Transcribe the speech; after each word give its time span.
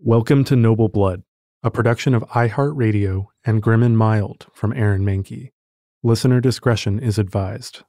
Welcome 0.00 0.44
to 0.44 0.54
Noble 0.54 0.88
Blood, 0.88 1.24
a 1.64 1.72
production 1.72 2.14
of 2.14 2.22
iHeartRadio 2.28 3.26
and 3.44 3.60
Grim 3.60 3.82
and 3.82 3.98
Mild 3.98 4.46
from 4.54 4.72
Aaron 4.72 5.04
Mahnke. 5.04 5.50
Listener 6.04 6.40
discretion 6.40 7.00
is 7.00 7.18
advised. 7.18 7.82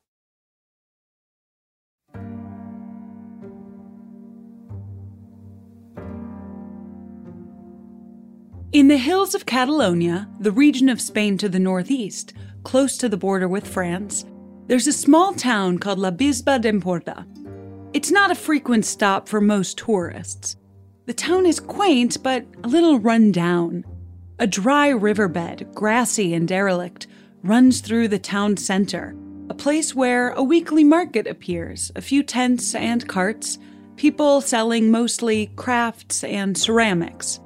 In 8.72 8.88
the 8.88 8.98
hills 8.98 9.36
of 9.36 9.46
Catalonia, 9.46 10.28
the 10.40 10.52
region 10.52 10.90
of 10.90 11.00
Spain 11.00 11.38
to 11.38 11.48
the 11.48 11.60
northeast, 11.60 12.34
close 12.64 12.98
to 12.98 13.08
the 13.08 13.18
border 13.18 13.48
with 13.48 13.68
France, 13.68 14.26
there's 14.66 14.88
a 14.88 14.94
small 14.94 15.36
town 15.36 15.78
called 15.78 16.00
La 16.00 16.10
Bisbal 16.10 16.60
d'Empordà. 16.60 17.28
It's 17.94 18.10
not 18.10 18.32
a 18.32 18.36
frequent 18.36 18.86
stop 18.86 19.30
for 19.30 19.40
most 19.40 19.78
tourists. 19.78 20.56
The 21.10 21.16
town 21.16 21.48
is 21.48 21.60
quaint, 21.60 22.22
but 22.22 22.46
a 22.64 22.68
little 22.68 23.00
run 23.00 23.32
down. 23.32 23.84
A 24.38 24.46
dry 24.46 24.90
riverbed, 24.90 25.68
grassy 25.74 26.36
and 26.36 26.48
derelict, 26.48 27.08
runs 27.42 27.82
through 27.82 28.10
the 28.10 28.20
town 28.20 28.58
center, 28.58 29.16
a 29.50 29.56
place 29.56 29.96
where 29.96 30.30
a 30.34 30.44
weekly 30.44 30.84
market 30.84 31.26
appears, 31.26 31.92
a 31.96 32.02
few 32.02 32.22
tents 32.22 32.76
and 32.76 33.08
carts, 33.08 33.58
people 33.96 34.40
selling 34.40 34.92
mostly 34.92 35.48
crafts 35.56 36.24
and 36.24 36.56
ceramics. 36.56 37.40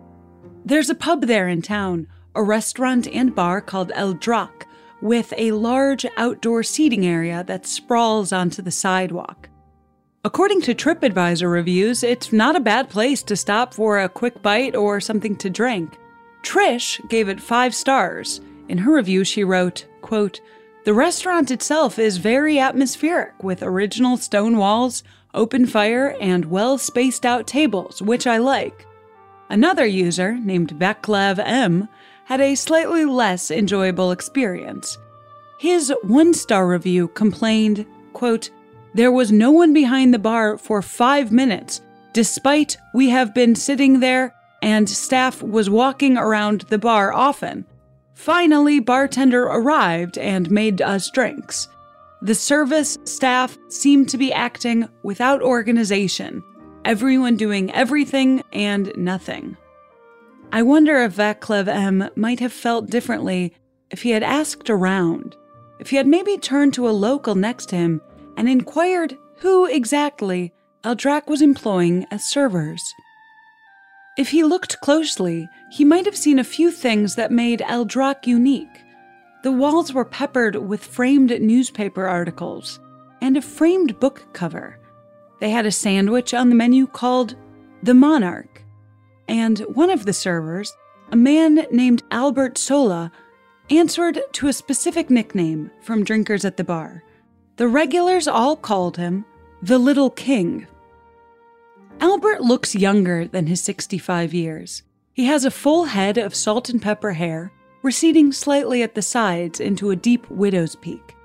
There's 0.65 0.89
a 0.89 0.95
pub 0.95 1.21
there 1.21 1.47
in 1.47 1.61
town, 1.61 2.07
a 2.35 2.43
restaurant 2.43 3.07
and 3.07 3.33
bar 3.33 3.61
called 3.61 3.93
El 3.95 4.11
Drac, 4.11 4.67
with 5.01 5.33
a 5.37 5.53
large 5.53 6.05
outdoor 6.17 6.63
seating 6.63 7.05
area 7.05 7.45
that 7.45 7.65
sprawls 7.65 8.33
onto 8.33 8.61
the 8.61 8.71
sidewalk. 8.71 9.47
According 10.25 10.61
to 10.61 10.73
TripAdvisor 10.73 11.51
reviews, 11.51 12.01
it's 12.01 12.31
not 12.31 12.55
a 12.55 12.61
bad 12.61 12.89
place 12.89 13.21
to 13.23 13.35
stop 13.35 13.73
for 13.73 13.99
a 13.99 14.07
quick 14.07 14.41
bite 14.41 14.73
or 14.73 15.01
something 15.01 15.35
to 15.35 15.49
drink. 15.49 15.97
Trish 16.43 17.05
gave 17.09 17.27
it 17.27 17.41
five 17.41 17.75
stars. 17.75 18.39
In 18.69 18.77
her 18.77 18.95
review, 18.95 19.25
she 19.25 19.43
wrote, 19.43 19.85
quote, 20.01 20.39
The 20.85 20.93
restaurant 20.93 21.51
itself 21.51 21.99
is 21.99 22.15
very 22.17 22.57
atmospheric 22.57 23.43
with 23.43 23.63
original 23.63 24.15
stone 24.15 24.55
walls, 24.55 25.03
open 25.33 25.65
fire, 25.65 26.15
and 26.21 26.45
well 26.45 26.77
spaced 26.77 27.25
out 27.25 27.45
tables, 27.45 28.01
which 28.01 28.25
I 28.25 28.37
like. 28.37 28.87
Another 29.49 29.85
user, 29.85 30.37
named 30.39 30.79
Vaclav 30.79 31.37
M, 31.37 31.89
had 32.23 32.39
a 32.39 32.55
slightly 32.55 33.03
less 33.03 33.51
enjoyable 33.51 34.11
experience. 34.11 34.97
His 35.59 35.93
one 36.01 36.33
star 36.33 36.65
review 36.65 37.09
complained, 37.09 37.85
quote, 38.13 38.51
There 38.95 39.11
was 39.11 39.31
no 39.31 39.51
one 39.51 39.73
behind 39.73 40.13
the 40.13 40.19
bar 40.19 40.57
for 40.57 40.81
five 40.81 41.31
minutes, 41.31 41.81
despite 42.13 42.77
we 42.93 43.09
have 43.09 43.33
been 43.33 43.55
sitting 43.55 43.99
there 43.99 44.33
and 44.61 44.87
staff 44.87 45.41
was 45.41 45.69
walking 45.69 46.17
around 46.17 46.61
the 46.69 46.77
bar 46.77 47.11
often. 47.11 47.65
Finally, 48.13 48.79
bartender 48.79 49.43
arrived 49.43 50.17
and 50.17 50.49
made 50.49 50.81
us 50.81 51.09
drinks. 51.11 51.67
The 52.21 52.35
service 52.35 52.97
staff 53.03 53.57
seemed 53.67 54.07
to 54.09 54.17
be 54.17 54.31
acting 54.31 54.87
without 55.03 55.41
organization 55.41 56.43
everyone 56.85 57.37
doing 57.37 57.71
everything 57.71 58.43
and 58.51 58.91
nothing. 58.95 59.57
I 60.51 60.61
wonder 60.61 60.97
if 60.97 61.15
Vaclav 61.15 61.67
M 61.67 62.09
might 62.15 62.39
have 62.39 62.53
felt 62.53 62.89
differently 62.89 63.53
if 63.89 64.01
he 64.01 64.11
had 64.11 64.23
asked 64.23 64.69
around, 64.69 65.35
if 65.79 65.89
he 65.89 65.95
had 65.95 66.07
maybe 66.07 66.37
turned 66.37 66.73
to 66.75 66.87
a 66.87 66.91
local 66.91 67.35
next 67.35 67.67
to 67.69 67.75
him 67.75 68.01
and 68.37 68.49
inquired 68.49 69.17
who 69.37 69.65
exactly 69.65 70.53
El 70.83 70.95
Drac 70.95 71.29
was 71.29 71.41
employing 71.41 72.05
as 72.11 72.25
servers. 72.25 72.93
If 74.17 74.29
he 74.29 74.43
looked 74.43 74.79
closely, 74.81 75.47
he 75.71 75.85
might 75.85 76.05
have 76.05 76.17
seen 76.17 76.39
a 76.39 76.43
few 76.43 76.71
things 76.71 77.15
that 77.15 77.31
made 77.31 77.61
El 77.63 77.85
Drac 77.85 78.27
unique. 78.27 78.81
The 79.43 79.51
walls 79.51 79.93
were 79.93 80.05
peppered 80.05 80.55
with 80.55 80.85
framed 80.85 81.41
newspaper 81.41 82.05
articles 82.05 82.79
and 83.21 83.35
a 83.37 83.41
framed 83.41 83.99
book 83.99 84.27
cover 84.33 84.79
they 85.43 85.49
had 85.49 85.65
a 85.65 85.71
sandwich 85.71 86.33
on 86.33 86.47
the 86.47 86.55
menu 86.55 86.87
called 86.87 87.35
the 87.81 87.93
Monarch. 87.93 88.63
And 89.27 89.59
one 89.59 89.89
of 89.89 90.05
the 90.05 90.13
servers, 90.13 90.73
a 91.11 91.17
man 91.17 91.65
named 91.69 92.01
Albert 92.11 92.57
Sola, 92.57 93.11
answered 93.69 94.21
to 94.31 94.47
a 94.47 94.53
specific 94.53 95.09
nickname 95.09 95.69
from 95.81 96.05
drinkers 96.05 96.45
at 96.45 96.55
the 96.55 96.63
bar. 96.63 97.03
The 97.57 97.67
regulars 97.67 98.27
all 98.27 98.55
called 98.55 98.97
him 98.97 99.25
the 99.61 99.77
Little 99.77 100.09
King. 100.09 100.65
Albert 101.99 102.41
looks 102.41 102.73
younger 102.75 103.27
than 103.27 103.45
his 103.45 103.61
65 103.61 104.33
years. 104.33 104.81
He 105.13 105.25
has 105.25 105.45
a 105.45 105.51
full 105.51 105.85
head 105.85 106.17
of 106.17 106.33
salt 106.33 106.69
and 106.69 106.81
pepper 106.81 107.13
hair, 107.13 107.51
receding 107.83 108.31
slightly 108.31 108.81
at 108.81 108.95
the 108.95 109.03
sides 109.03 109.59
into 109.59 109.91
a 109.91 109.95
deep 109.95 110.27
widow's 110.31 110.75
peak. 110.75 111.15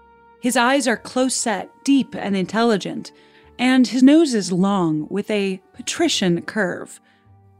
His 0.41 0.57
eyes 0.57 0.87
are 0.87 0.99
close 0.99 1.35
set, 1.35 1.71
deep, 1.83 2.15
and 2.15 2.37
intelligent, 2.37 3.11
and 3.59 3.89
his 3.89 4.03
nose 4.03 4.35
is 4.35 4.53
long 4.53 5.09
with 5.09 5.31
a 5.31 5.63
patrician 5.73 6.43
curve. 6.43 7.01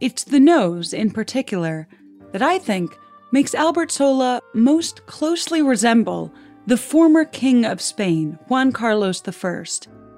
It's 0.01 0.25
the 0.25 0.41
nose, 0.41 0.93
in 0.93 1.11
particular, 1.11 1.89
that 2.33 2.43
I 2.43 2.59
think 2.59 2.97
makes 3.33 3.55
Albert 3.55 3.91
Sola 3.91 4.41
most 4.53 5.07
closely 5.07 5.63
resemble 5.63 6.33
the 6.69 6.77
former 6.77 7.25
King 7.25 7.65
of 7.65 7.81
Spain, 7.81 8.39
Juan 8.49 8.73
Carlos 8.73 9.23
I, 9.27 9.65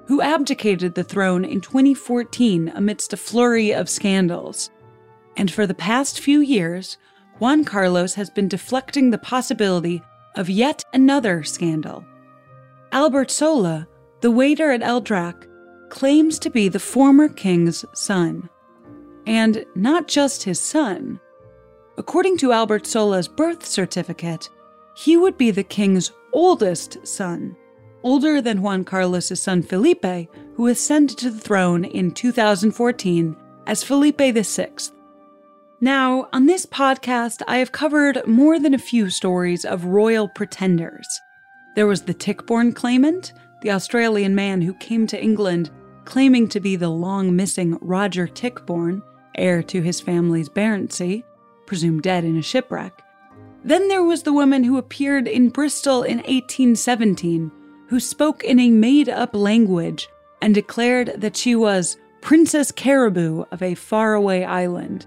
who 0.07 0.21
abdicated 0.21 0.95
the 0.95 1.03
throne 1.03 1.45
in 1.45 1.61
2014 1.61 2.73
amidst 2.75 3.13
a 3.13 3.17
flurry 3.17 3.73
of 3.73 3.87
scandals. 3.87 4.69
And 5.37 5.49
for 5.49 5.65
the 5.65 5.73
past 5.73 6.19
few 6.19 6.41
years, 6.41 6.97
Juan 7.39 7.63
Carlos 7.63 8.15
has 8.15 8.29
been 8.29 8.49
deflecting 8.49 9.11
the 9.11 9.17
possibility 9.17 10.03
of 10.35 10.49
yet 10.49 10.83
another 10.91 11.41
scandal. 11.41 12.03
Albert 12.91 13.31
Sola, 13.31 13.87
the 14.19 14.29
waiter 14.29 14.71
at 14.71 14.83
El 14.83 14.99
Drac, 14.99 15.47
claims 15.87 16.37
to 16.39 16.49
be 16.49 16.67
the 16.67 16.79
former 16.79 17.29
king's 17.29 17.85
son. 17.93 18.49
And 19.25 19.65
not 19.73 20.09
just 20.09 20.43
his 20.43 20.59
son. 20.59 21.17
According 21.97 22.39
to 22.39 22.51
Albert 22.51 22.85
Sola's 22.85 23.29
birth 23.29 23.65
certificate, 23.65 24.49
he 24.97 25.15
would 25.15 25.37
be 25.37 25.51
the 25.51 25.63
king's 25.63 26.11
oldest 26.33 27.05
son, 27.05 27.55
older 28.03 28.41
than 28.41 28.61
Juan 28.61 28.83
Carlos's 28.83 29.41
son 29.41 29.61
Felipe, 29.61 30.29
who 30.55 30.67
ascended 30.67 31.17
to 31.19 31.29
the 31.29 31.39
throne 31.39 31.85
in 31.85 32.11
2014 32.11 33.35
as 33.67 33.83
Felipe 33.83 34.21
VI. 34.21 34.71
Now, 35.79 36.29
on 36.31 36.45
this 36.45 36.65
podcast, 36.65 37.41
I 37.47 37.57
have 37.57 37.71
covered 37.71 38.27
more 38.27 38.59
than 38.59 38.73
a 38.73 38.79
few 38.79 39.09
stories 39.09 39.65
of 39.65 39.85
royal 39.85 40.27
pretenders. 40.27 41.07
There 41.75 41.87
was 41.87 42.03
the 42.03 42.13
Tichborne 42.13 42.75
claimant, 42.75 43.33
the 43.61 43.71
Australian 43.71 44.35
man 44.35 44.61
who 44.61 44.73
came 44.75 45.07
to 45.07 45.21
England 45.21 45.71
claiming 46.05 46.47
to 46.49 46.59
be 46.59 46.75
the 46.75 46.89
long 46.89 47.35
missing 47.35 47.77
Roger 47.81 48.27
Tichborne, 48.27 49.01
heir 49.35 49.63
to 49.63 49.81
his 49.81 50.01
family's 50.01 50.49
baronetcy, 50.49 51.23
presumed 51.65 52.03
dead 52.03 52.25
in 52.25 52.37
a 52.37 52.41
shipwreck. 52.41 53.01
Then 53.63 53.87
there 53.87 54.03
was 54.03 54.23
the 54.23 54.33
woman 54.33 54.63
who 54.63 54.77
appeared 54.77 55.27
in 55.27 55.49
Bristol 55.49 56.03
in 56.03 56.17
1817, 56.17 57.51
who 57.87 57.99
spoke 57.99 58.43
in 58.43 58.59
a 58.59 58.71
made 58.71 59.09
up 59.09 59.35
language 59.35 60.07
and 60.41 60.55
declared 60.55 61.21
that 61.21 61.37
she 61.37 61.55
was 61.55 61.97
Princess 62.21 62.71
Caraboo 62.71 63.45
of 63.51 63.61
a 63.61 63.75
faraway 63.75 64.43
island. 64.43 65.05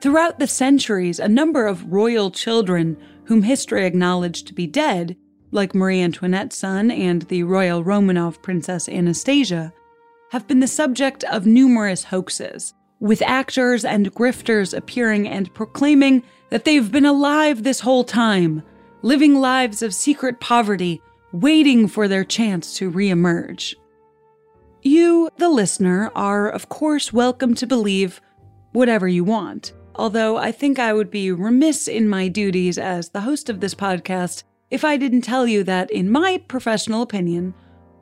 Throughout 0.00 0.38
the 0.38 0.46
centuries, 0.46 1.18
a 1.18 1.28
number 1.28 1.66
of 1.66 1.92
royal 1.92 2.30
children 2.30 2.96
whom 3.24 3.42
history 3.42 3.86
acknowledged 3.86 4.46
to 4.48 4.54
be 4.54 4.66
dead, 4.66 5.16
like 5.50 5.74
Marie 5.74 6.00
Antoinette's 6.00 6.56
son 6.56 6.90
and 6.90 7.22
the 7.22 7.42
royal 7.42 7.84
Romanov 7.84 8.42
princess 8.42 8.88
Anastasia, 8.88 9.72
have 10.30 10.48
been 10.48 10.60
the 10.60 10.66
subject 10.66 11.24
of 11.24 11.46
numerous 11.46 12.04
hoaxes, 12.04 12.74
with 13.02 13.20
actors 13.22 13.84
and 13.84 14.14
grifters 14.14 14.72
appearing 14.72 15.28
and 15.28 15.52
proclaiming 15.54 16.22
that 16.50 16.64
they've 16.64 16.92
been 16.92 17.04
alive 17.04 17.64
this 17.64 17.80
whole 17.80 18.04
time, 18.04 18.62
living 19.02 19.34
lives 19.34 19.82
of 19.82 19.92
secret 19.92 20.38
poverty, 20.38 21.02
waiting 21.32 21.88
for 21.88 22.06
their 22.06 22.22
chance 22.22 22.76
to 22.76 22.92
reemerge. 22.92 23.74
You, 24.82 25.30
the 25.36 25.48
listener, 25.48 26.12
are 26.14 26.48
of 26.48 26.68
course 26.68 27.12
welcome 27.12 27.56
to 27.56 27.66
believe 27.66 28.20
whatever 28.70 29.08
you 29.08 29.24
want. 29.24 29.72
Although 29.96 30.36
I 30.36 30.52
think 30.52 30.78
I 30.78 30.92
would 30.92 31.10
be 31.10 31.32
remiss 31.32 31.88
in 31.88 32.08
my 32.08 32.28
duties 32.28 32.78
as 32.78 33.08
the 33.08 33.22
host 33.22 33.50
of 33.50 33.58
this 33.58 33.74
podcast 33.74 34.44
if 34.70 34.84
I 34.84 34.96
didn't 34.96 35.22
tell 35.22 35.48
you 35.48 35.64
that, 35.64 35.90
in 35.90 36.08
my 36.08 36.40
professional 36.46 37.02
opinion, 37.02 37.52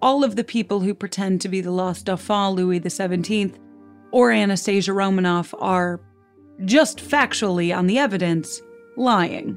all 0.03 0.23
of 0.23 0.37
the 0.37 0.45
people 0.45 0.81
who 0.81 0.93
pretend 0.93 1.41
to 1.41 1.49
be 1.49 1.63
the 1.63 1.71
lost 1.71 2.05
Dauphin 2.05 2.51
Louis 2.51 2.87
XVII 2.87 3.55
or 4.13 4.31
Anastasia 4.31 4.93
Romanoff 4.93 5.55
are, 5.59 6.01
just 6.65 6.99
factually 6.99 7.77
on 7.77 7.87
the 7.87 7.99
evidence, 7.99 8.61
lying. 8.97 9.57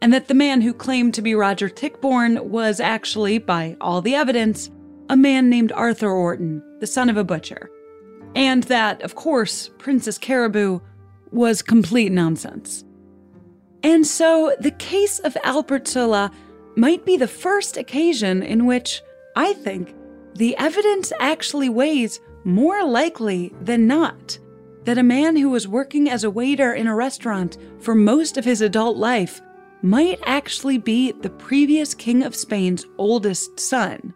And 0.00 0.12
that 0.12 0.28
the 0.28 0.34
man 0.34 0.60
who 0.60 0.72
claimed 0.72 1.14
to 1.14 1.22
be 1.22 1.34
Roger 1.34 1.68
Tichborne 1.68 2.44
was 2.44 2.78
actually, 2.78 3.38
by 3.38 3.76
all 3.80 4.00
the 4.00 4.14
evidence, 4.14 4.70
a 5.08 5.16
man 5.16 5.50
named 5.50 5.72
Arthur 5.72 6.10
Orton, 6.10 6.62
the 6.80 6.86
son 6.86 7.10
of 7.10 7.16
a 7.16 7.24
butcher. 7.24 7.70
And 8.36 8.62
that, 8.64 9.02
of 9.02 9.14
course, 9.14 9.70
Princess 9.78 10.18
Caraboo 10.18 10.80
was 11.32 11.62
complete 11.62 12.12
nonsense. 12.12 12.84
And 13.82 14.06
so 14.06 14.54
the 14.60 14.70
case 14.70 15.18
of 15.18 15.36
Albert 15.42 15.88
Sola 15.88 16.30
might 16.76 17.04
be 17.04 17.16
the 17.16 17.28
first 17.28 17.76
occasion 17.76 18.42
in 18.42 18.66
which 18.66 19.02
I 19.34 19.52
think 19.54 19.94
the 20.34 20.56
evidence 20.56 21.12
actually 21.18 21.68
weighs 21.68 22.20
more 22.48 22.82
likely 22.82 23.52
than 23.60 23.86
not 23.86 24.38
that 24.84 24.96
a 24.96 25.02
man 25.02 25.36
who 25.36 25.50
was 25.50 25.68
working 25.68 26.08
as 26.08 26.24
a 26.24 26.30
waiter 26.30 26.72
in 26.72 26.86
a 26.86 26.94
restaurant 26.94 27.58
for 27.78 27.94
most 27.94 28.38
of 28.38 28.44
his 28.44 28.62
adult 28.62 28.96
life 28.96 29.42
might 29.82 30.18
actually 30.24 30.78
be 30.78 31.12
the 31.12 31.28
previous 31.28 31.92
King 31.92 32.22
of 32.22 32.34
Spain's 32.34 32.86
oldest 32.96 33.60
son. 33.60 34.14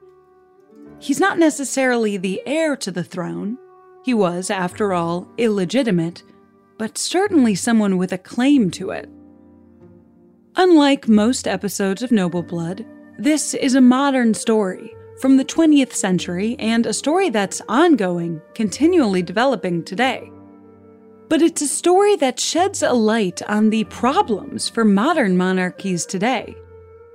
He's 0.98 1.20
not 1.20 1.38
necessarily 1.38 2.16
the 2.16 2.40
heir 2.46 2.74
to 2.76 2.90
the 2.90 3.04
throne. 3.04 3.58
He 4.02 4.14
was, 4.14 4.50
after 4.50 4.94
all, 4.94 5.28
illegitimate, 5.36 6.22
but 6.78 6.96
certainly 6.96 7.54
someone 7.54 7.98
with 7.98 8.12
a 8.12 8.18
claim 8.18 8.70
to 8.72 8.90
it. 8.90 9.10
Unlike 10.56 11.06
most 11.06 11.46
episodes 11.46 12.02
of 12.02 12.10
Noble 12.10 12.42
Blood, 12.42 12.86
this 13.18 13.52
is 13.52 13.74
a 13.74 13.80
modern 13.80 14.32
story 14.32 14.94
from 15.20 15.36
the 15.36 15.44
20th 15.44 15.92
century 15.92 16.56
and 16.58 16.86
a 16.86 16.92
story 16.92 17.30
that's 17.30 17.62
ongoing, 17.68 18.40
continually 18.54 19.22
developing 19.22 19.84
today. 19.84 20.30
But 21.28 21.42
it's 21.42 21.62
a 21.62 21.68
story 21.68 22.16
that 22.16 22.38
sheds 22.38 22.82
a 22.82 22.92
light 22.92 23.40
on 23.48 23.70
the 23.70 23.84
problems 23.84 24.68
for 24.68 24.84
modern 24.84 25.36
monarchies 25.36 26.04
today. 26.04 26.56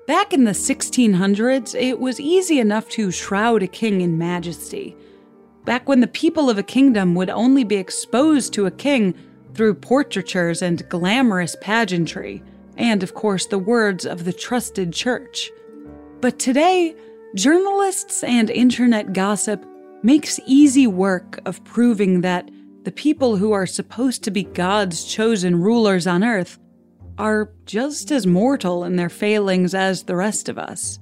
Back 0.08 0.34
in 0.34 0.46
the 0.46 0.52
1600s, 0.52 1.76
it 1.80 2.00
was 2.00 2.20
easy 2.20 2.60
enough 2.60 2.88
to 2.90 3.12
shroud 3.12 3.62
a 3.62 3.68
king 3.68 4.02
in 4.02 4.18
majesty. 4.18 4.96
Back 5.66 5.90
when 5.90 6.00
the 6.00 6.08
people 6.08 6.50
of 6.50 6.58
a 6.58 6.64
kingdom 6.64 7.14
would 7.16 7.30
only 7.30 7.66
be 7.66 7.76
exposed 7.76 8.54
to 8.54 8.66
a 8.66 8.72
king 8.72 9.14
through 9.54 9.74
portraitures 9.74 10.62
and 10.62 10.88
glamorous 10.88 11.58
pageantry, 11.60 12.42
and 12.78 13.04
of 13.04 13.14
course 13.16 13.48
the 13.48 13.60
words 13.60 14.06
of 14.06 14.24
the 14.24 14.32
trusted 14.32 14.94
church. 14.94 15.52
But 16.22 16.40
today, 16.40 16.96
journalists 17.38 18.24
and 18.24 18.50
internet 18.50 19.13
gossip 19.13 19.63
makes 20.01 20.39
easy 20.48 20.88
work 20.88 21.39
of 21.45 21.63
proving 21.63 22.22
that 22.22 22.50
the 22.81 22.92
people 22.92 23.38
who 23.38 23.51
are 23.51 23.68
supposed 23.68 24.24
to 24.24 24.31
be 24.31 24.44
God's 24.44 25.04
chosen 25.04 25.62
rulers 25.62 26.07
on 26.07 26.24
earth 26.24 26.57
are 27.19 27.51
just 27.68 28.12
as 28.12 28.25
mortal 28.25 28.84
in 28.84 28.95
their 28.95 29.10
failings 29.10 29.75
as 29.75 30.04
the 30.04 30.16
rest 30.16 30.50
of 30.50 30.57
us. 30.57 30.98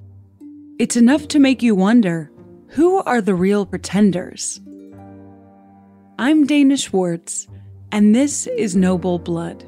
It's 0.78 0.96
enough 0.96 1.26
to 1.28 1.38
make 1.38 1.62
you 1.62 1.74
wonder 1.74 2.30
who 2.68 2.98
are 3.04 3.22
the 3.22 3.34
real 3.34 3.64
pretenders? 3.64 4.60
I'm 6.18 6.44
Dana 6.44 6.76
Schwartz, 6.76 7.48
and 7.90 8.14
this 8.14 8.46
is 8.46 8.76
Noble 8.76 9.18
Blood. 9.18 9.64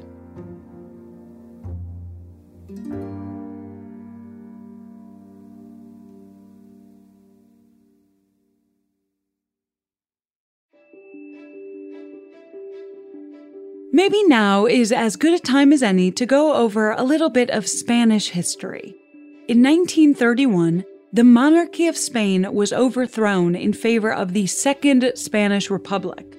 Maybe 13.99 14.23
now 14.27 14.65
is 14.65 14.93
as 14.93 15.17
good 15.17 15.33
a 15.33 15.39
time 15.39 15.73
as 15.73 15.83
any 15.83 16.09
to 16.09 16.25
go 16.25 16.53
over 16.53 16.91
a 16.91 17.03
little 17.03 17.29
bit 17.29 17.49
of 17.49 17.67
Spanish 17.67 18.29
history. 18.29 18.95
In 19.49 19.61
1931, 19.61 20.85
the 21.11 21.25
monarchy 21.25 21.85
of 21.85 21.97
Spain 21.97 22.47
was 22.53 22.71
overthrown 22.71 23.57
in 23.57 23.73
favor 23.73 24.13
of 24.13 24.31
the 24.31 24.47
Second 24.47 25.11
Spanish 25.15 25.69
Republic. 25.69 26.37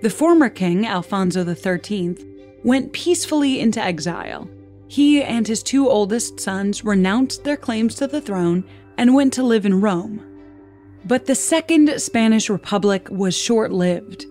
The 0.00 0.08
former 0.08 0.48
king, 0.48 0.86
Alfonso 0.86 1.44
XIII, 1.44 2.16
went 2.64 2.94
peacefully 2.94 3.60
into 3.60 3.82
exile. 3.84 4.48
He 4.88 5.22
and 5.22 5.46
his 5.46 5.62
two 5.62 5.86
oldest 5.86 6.40
sons 6.40 6.86
renounced 6.86 7.44
their 7.44 7.58
claims 7.58 7.96
to 7.96 8.06
the 8.06 8.22
throne 8.22 8.64
and 8.96 9.14
went 9.14 9.34
to 9.34 9.42
live 9.42 9.66
in 9.66 9.82
Rome. 9.82 10.24
But 11.04 11.26
the 11.26 11.34
Second 11.34 12.00
Spanish 12.00 12.48
Republic 12.48 13.08
was 13.10 13.36
short 13.36 13.72
lived. 13.72 14.24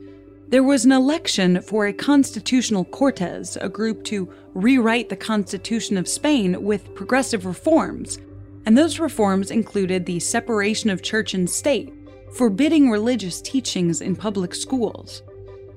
There 0.53 0.61
was 0.61 0.85
an 0.85 0.91
election 0.91 1.63
for 1.63 1.87
a 1.87 1.93
constitutional 1.93 2.85
Cortes, 2.85 3.57
a 3.59 3.67
group 3.67 4.03
to 4.03 4.31
rewrite 4.53 5.09
the 5.09 5.15
Constitution 5.15 5.97
of 5.97 6.07
Spain 6.07 6.63
with 6.63 6.93
progressive 6.93 7.47
reforms, 7.47 8.19
and 8.67 8.77
those 8.77 8.99
reforms 8.99 9.49
included 9.49 10.05
the 10.05 10.19
separation 10.19 10.91
of 10.91 11.01
church 11.01 11.33
and 11.33 11.49
state, 11.49 11.91
forbidding 12.33 12.91
religious 12.91 13.41
teachings 13.41 13.99
in 13.99 14.15
public 14.15 14.53
schools. 14.53 15.23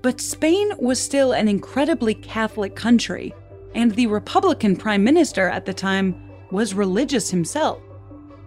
But 0.03 0.21
Spain 0.21 0.71
was 0.79 1.01
still 1.01 1.33
an 1.33 1.49
incredibly 1.49 2.13
Catholic 2.13 2.77
country, 2.77 3.33
and 3.75 3.95
the 3.95 4.09
Republican 4.09 4.77
prime 4.77 5.03
minister 5.03 5.49
at 5.49 5.65
the 5.65 5.73
time 5.73 6.21
was 6.51 6.75
religious 6.75 7.31
himself. 7.31 7.81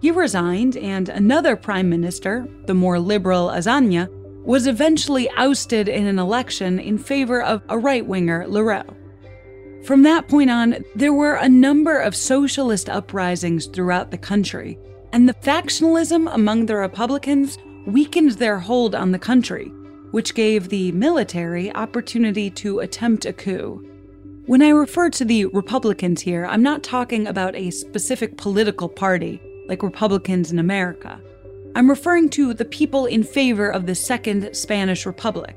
He 0.00 0.12
resigned, 0.12 0.76
and 0.76 1.08
another 1.08 1.56
prime 1.56 1.90
minister, 1.90 2.46
the 2.66 2.74
more 2.74 3.00
liberal 3.00 3.48
Azaña, 3.48 4.08
was 4.44 4.66
eventually 4.66 5.28
ousted 5.36 5.88
in 5.88 6.06
an 6.06 6.18
election 6.18 6.78
in 6.78 6.98
favor 6.98 7.42
of 7.42 7.62
a 7.68 7.78
right 7.78 8.06
winger, 8.06 8.44
Lerroux. 8.46 8.96
From 9.84 10.02
that 10.02 10.28
point 10.28 10.50
on, 10.50 10.84
there 10.94 11.12
were 11.12 11.34
a 11.34 11.48
number 11.48 11.98
of 11.98 12.14
socialist 12.14 12.88
uprisings 12.88 13.66
throughout 13.66 14.10
the 14.10 14.18
country, 14.18 14.78
and 15.12 15.28
the 15.28 15.34
factionalism 15.34 16.32
among 16.32 16.66
the 16.66 16.76
Republicans 16.76 17.58
weakened 17.86 18.32
their 18.32 18.58
hold 18.58 18.94
on 18.94 19.10
the 19.10 19.18
country, 19.18 19.72
which 20.10 20.34
gave 20.34 20.68
the 20.68 20.92
military 20.92 21.74
opportunity 21.74 22.50
to 22.50 22.80
attempt 22.80 23.24
a 23.24 23.32
coup. 23.32 23.86
When 24.46 24.62
I 24.62 24.70
refer 24.70 25.10
to 25.10 25.24
the 25.24 25.46
Republicans 25.46 26.20
here, 26.20 26.44
I'm 26.44 26.62
not 26.62 26.82
talking 26.82 27.26
about 27.26 27.54
a 27.54 27.70
specific 27.70 28.36
political 28.36 28.88
party 28.88 29.40
like 29.68 29.82
Republicans 29.82 30.50
in 30.50 30.58
America. 30.58 31.20
I'm 31.76 31.88
referring 31.88 32.30
to 32.30 32.52
the 32.52 32.64
people 32.64 33.06
in 33.06 33.22
favor 33.22 33.70
of 33.70 33.86
the 33.86 33.94
Second 33.94 34.54
Spanish 34.56 35.06
Republic, 35.06 35.56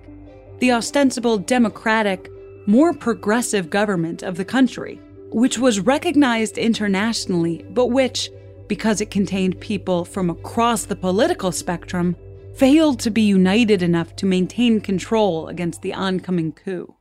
the 0.59 0.71
ostensible 0.71 1.39
democratic, 1.39 2.29
more 2.67 2.93
progressive 2.93 3.71
government 3.71 4.21
of 4.21 4.37
the 4.37 4.45
country, 4.45 5.01
which 5.31 5.57
was 5.57 5.79
recognized 5.79 6.59
internationally, 6.59 7.65
but 7.71 7.87
which, 7.87 8.29
because 8.67 9.01
it 9.01 9.09
contained 9.09 9.59
people 9.59 10.05
from 10.05 10.29
across 10.29 10.85
the 10.85 10.95
political 10.95 11.51
spectrum, 11.51 12.15
failed 12.55 12.99
to 12.99 13.09
be 13.09 13.23
united 13.23 13.81
enough 13.81 14.15
to 14.17 14.27
maintain 14.27 14.79
control 14.79 15.47
against 15.47 15.81
the 15.81 15.95
oncoming 15.95 16.51
coup. 16.51 16.93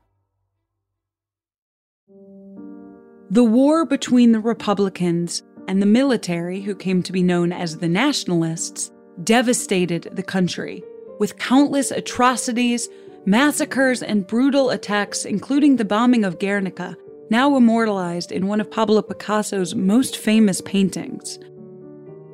The 3.31 3.45
war 3.45 3.85
between 3.85 4.33
the 4.33 4.41
Republicans 4.41 5.43
and 5.69 5.81
the 5.81 5.87
military, 5.87 6.63
who 6.63 6.75
came 6.75 7.03
to 7.03 7.13
be 7.13 7.23
known 7.23 7.53
as 7.53 7.77
the 7.77 7.89
Nationalists, 7.89 8.91
devastated 9.25 10.09
the 10.13 10.23
country 10.23 10.83
with 11.19 11.39
countless 11.39 11.91
atrocities, 11.91 12.89
massacres, 13.27 14.03
and 14.03 14.27
brutal 14.27 14.71
attacks, 14.71 15.25
including 15.25 15.77
the 15.77 15.85
bombing 15.85 16.25
of 16.25 16.39
Guernica, 16.39 16.97
now 17.31 17.57
immortalized 17.57 18.33
in 18.33 18.47
one 18.47 18.61
of 18.61 18.71
Pablo 18.71 19.03
Picasso's 19.03 19.75
most 19.75 20.17
famous 20.17 20.61
paintings. 20.61 21.39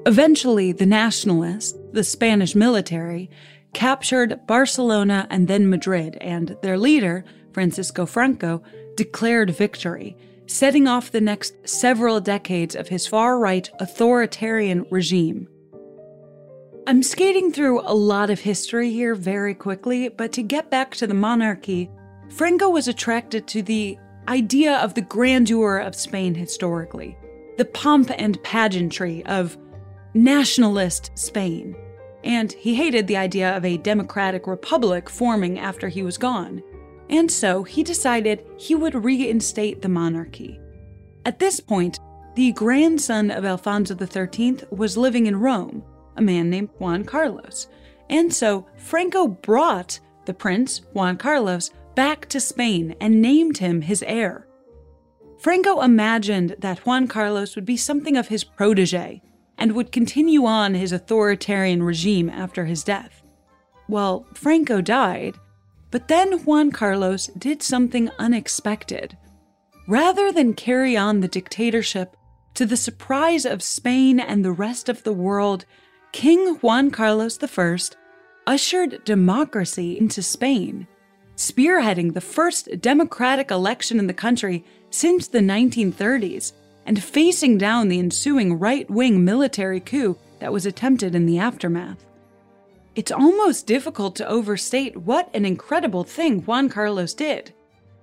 Eventually, 0.06 0.72
the 0.72 0.86
nationalists, 0.86 1.78
the 1.92 2.02
Spanish 2.02 2.54
military, 2.54 3.28
captured 3.74 4.40
Barcelona 4.46 5.26
and 5.30 5.48
then 5.48 5.68
Madrid, 5.68 6.16
and 6.20 6.56
their 6.62 6.78
leader, 6.78 7.24
Francisco 7.52 8.06
Franco, 8.06 8.62
declared 8.96 9.50
victory, 9.50 10.16
setting 10.46 10.88
off 10.88 11.12
the 11.12 11.20
next 11.20 11.54
several 11.68 12.20
decades 12.20 12.74
of 12.74 12.88
his 12.88 13.06
far 13.06 13.38
right 13.38 13.68
authoritarian 13.80 14.86
regime. 14.90 15.46
I'm 16.88 17.02
skating 17.02 17.52
through 17.52 17.82
a 17.82 17.92
lot 17.92 18.30
of 18.30 18.40
history 18.40 18.90
here 18.90 19.14
very 19.14 19.54
quickly, 19.54 20.08
but 20.08 20.32
to 20.32 20.42
get 20.42 20.70
back 20.70 20.94
to 20.94 21.06
the 21.06 21.12
monarchy, 21.12 21.90
Franco 22.30 22.70
was 22.70 22.88
attracted 22.88 23.46
to 23.48 23.62
the 23.62 23.98
idea 24.26 24.78
of 24.78 24.94
the 24.94 25.02
grandeur 25.02 25.76
of 25.80 25.94
Spain 25.94 26.34
historically, 26.34 27.18
the 27.58 27.66
pomp 27.66 28.10
and 28.16 28.42
pageantry 28.42 29.22
of 29.26 29.58
nationalist 30.14 31.10
Spain, 31.14 31.76
and 32.24 32.52
he 32.52 32.74
hated 32.74 33.06
the 33.06 33.18
idea 33.18 33.54
of 33.54 33.66
a 33.66 33.76
democratic 33.76 34.46
republic 34.46 35.10
forming 35.10 35.58
after 35.58 35.88
he 35.88 36.02
was 36.02 36.16
gone. 36.16 36.62
and 37.10 37.30
so 37.30 37.64
he 37.64 37.82
decided 37.82 38.46
he 38.56 38.74
would 38.74 38.94
reinstate 38.94 39.82
the 39.82 39.90
monarchy. 39.90 40.58
At 41.26 41.38
this 41.38 41.60
point, 41.60 41.98
the 42.34 42.52
grandson 42.52 43.30
of 43.30 43.44
Alfonso 43.44 43.94
XIII 43.94 44.60
was 44.70 44.96
living 44.96 45.26
in 45.26 45.36
Rome, 45.36 45.82
a 46.18 46.22
man 46.22 46.50
named 46.50 46.68
Juan 46.78 47.04
Carlos, 47.04 47.68
and 48.10 48.32
so 48.32 48.66
Franco 48.76 49.28
brought 49.28 50.00
the 50.26 50.34
prince, 50.34 50.82
Juan 50.92 51.16
Carlos, 51.16 51.70
back 51.94 52.28
to 52.28 52.40
Spain 52.40 52.94
and 53.00 53.22
named 53.22 53.58
him 53.58 53.80
his 53.82 54.02
heir. 54.02 54.46
Franco 55.38 55.80
imagined 55.80 56.56
that 56.58 56.84
Juan 56.84 57.06
Carlos 57.06 57.54
would 57.54 57.64
be 57.64 57.76
something 57.76 58.16
of 58.16 58.28
his 58.28 58.44
protege 58.44 59.22
and 59.56 59.72
would 59.72 59.92
continue 59.92 60.44
on 60.44 60.74
his 60.74 60.92
authoritarian 60.92 61.82
regime 61.82 62.28
after 62.28 62.64
his 62.64 62.84
death. 62.84 63.22
Well, 63.88 64.26
Franco 64.34 64.80
died, 64.80 65.36
but 65.90 66.08
then 66.08 66.44
Juan 66.44 66.70
Carlos 66.70 67.28
did 67.28 67.62
something 67.62 68.10
unexpected. 68.18 69.16
Rather 69.86 70.30
than 70.30 70.54
carry 70.54 70.96
on 70.96 71.20
the 71.20 71.28
dictatorship, 71.28 72.16
to 72.54 72.66
the 72.66 72.76
surprise 72.76 73.46
of 73.46 73.62
Spain 73.62 74.18
and 74.20 74.44
the 74.44 74.52
rest 74.52 74.88
of 74.88 75.04
the 75.04 75.12
world, 75.12 75.64
King 76.12 76.56
Juan 76.56 76.90
Carlos 76.90 77.38
I 77.42 77.78
ushered 78.46 79.04
democracy 79.04 79.98
into 79.98 80.22
Spain 80.22 80.86
spearheading 81.36 82.14
the 82.14 82.20
first 82.20 82.80
democratic 82.80 83.50
election 83.50 83.98
in 84.00 84.08
the 84.08 84.14
country 84.14 84.64
since 84.90 85.28
the 85.28 85.38
1930s 85.38 86.52
and 86.84 87.02
facing 87.02 87.56
down 87.58 87.88
the 87.88 88.00
ensuing 88.00 88.58
right 88.58 88.90
wing 88.90 89.24
military 89.24 89.78
coup 89.78 90.18
that 90.40 90.52
was 90.52 90.66
attempted 90.66 91.14
in 91.14 91.26
the 91.26 91.38
aftermath. 91.38 92.04
It's 92.96 93.12
almost 93.12 93.68
difficult 93.68 94.16
to 94.16 94.28
overstate 94.28 94.96
what 94.96 95.30
an 95.32 95.44
incredible 95.44 96.02
thing 96.02 96.40
Juan 96.40 96.68
Carlos 96.68 97.14
did. 97.14 97.54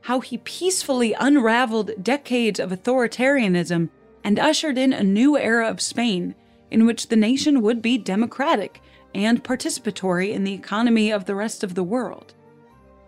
How 0.01 0.21
he 0.21 0.37
peacefully 0.37 1.13
unraveled 1.19 1.91
decades 2.01 2.59
of 2.59 2.69
authoritarianism 2.69 3.89
and 4.23 4.39
ushered 4.39 4.77
in 4.77 4.93
a 4.93 5.03
new 5.03 5.37
era 5.37 5.67
of 5.67 5.81
Spain 5.81 6.35
in 6.71 6.85
which 6.85 7.07
the 7.07 7.15
nation 7.15 7.61
would 7.61 7.81
be 7.81 7.97
democratic 7.97 8.81
and 9.13 9.43
participatory 9.43 10.31
in 10.31 10.43
the 10.43 10.53
economy 10.53 11.11
of 11.11 11.25
the 11.25 11.35
rest 11.35 11.63
of 11.63 11.75
the 11.75 11.83
world. 11.83 12.33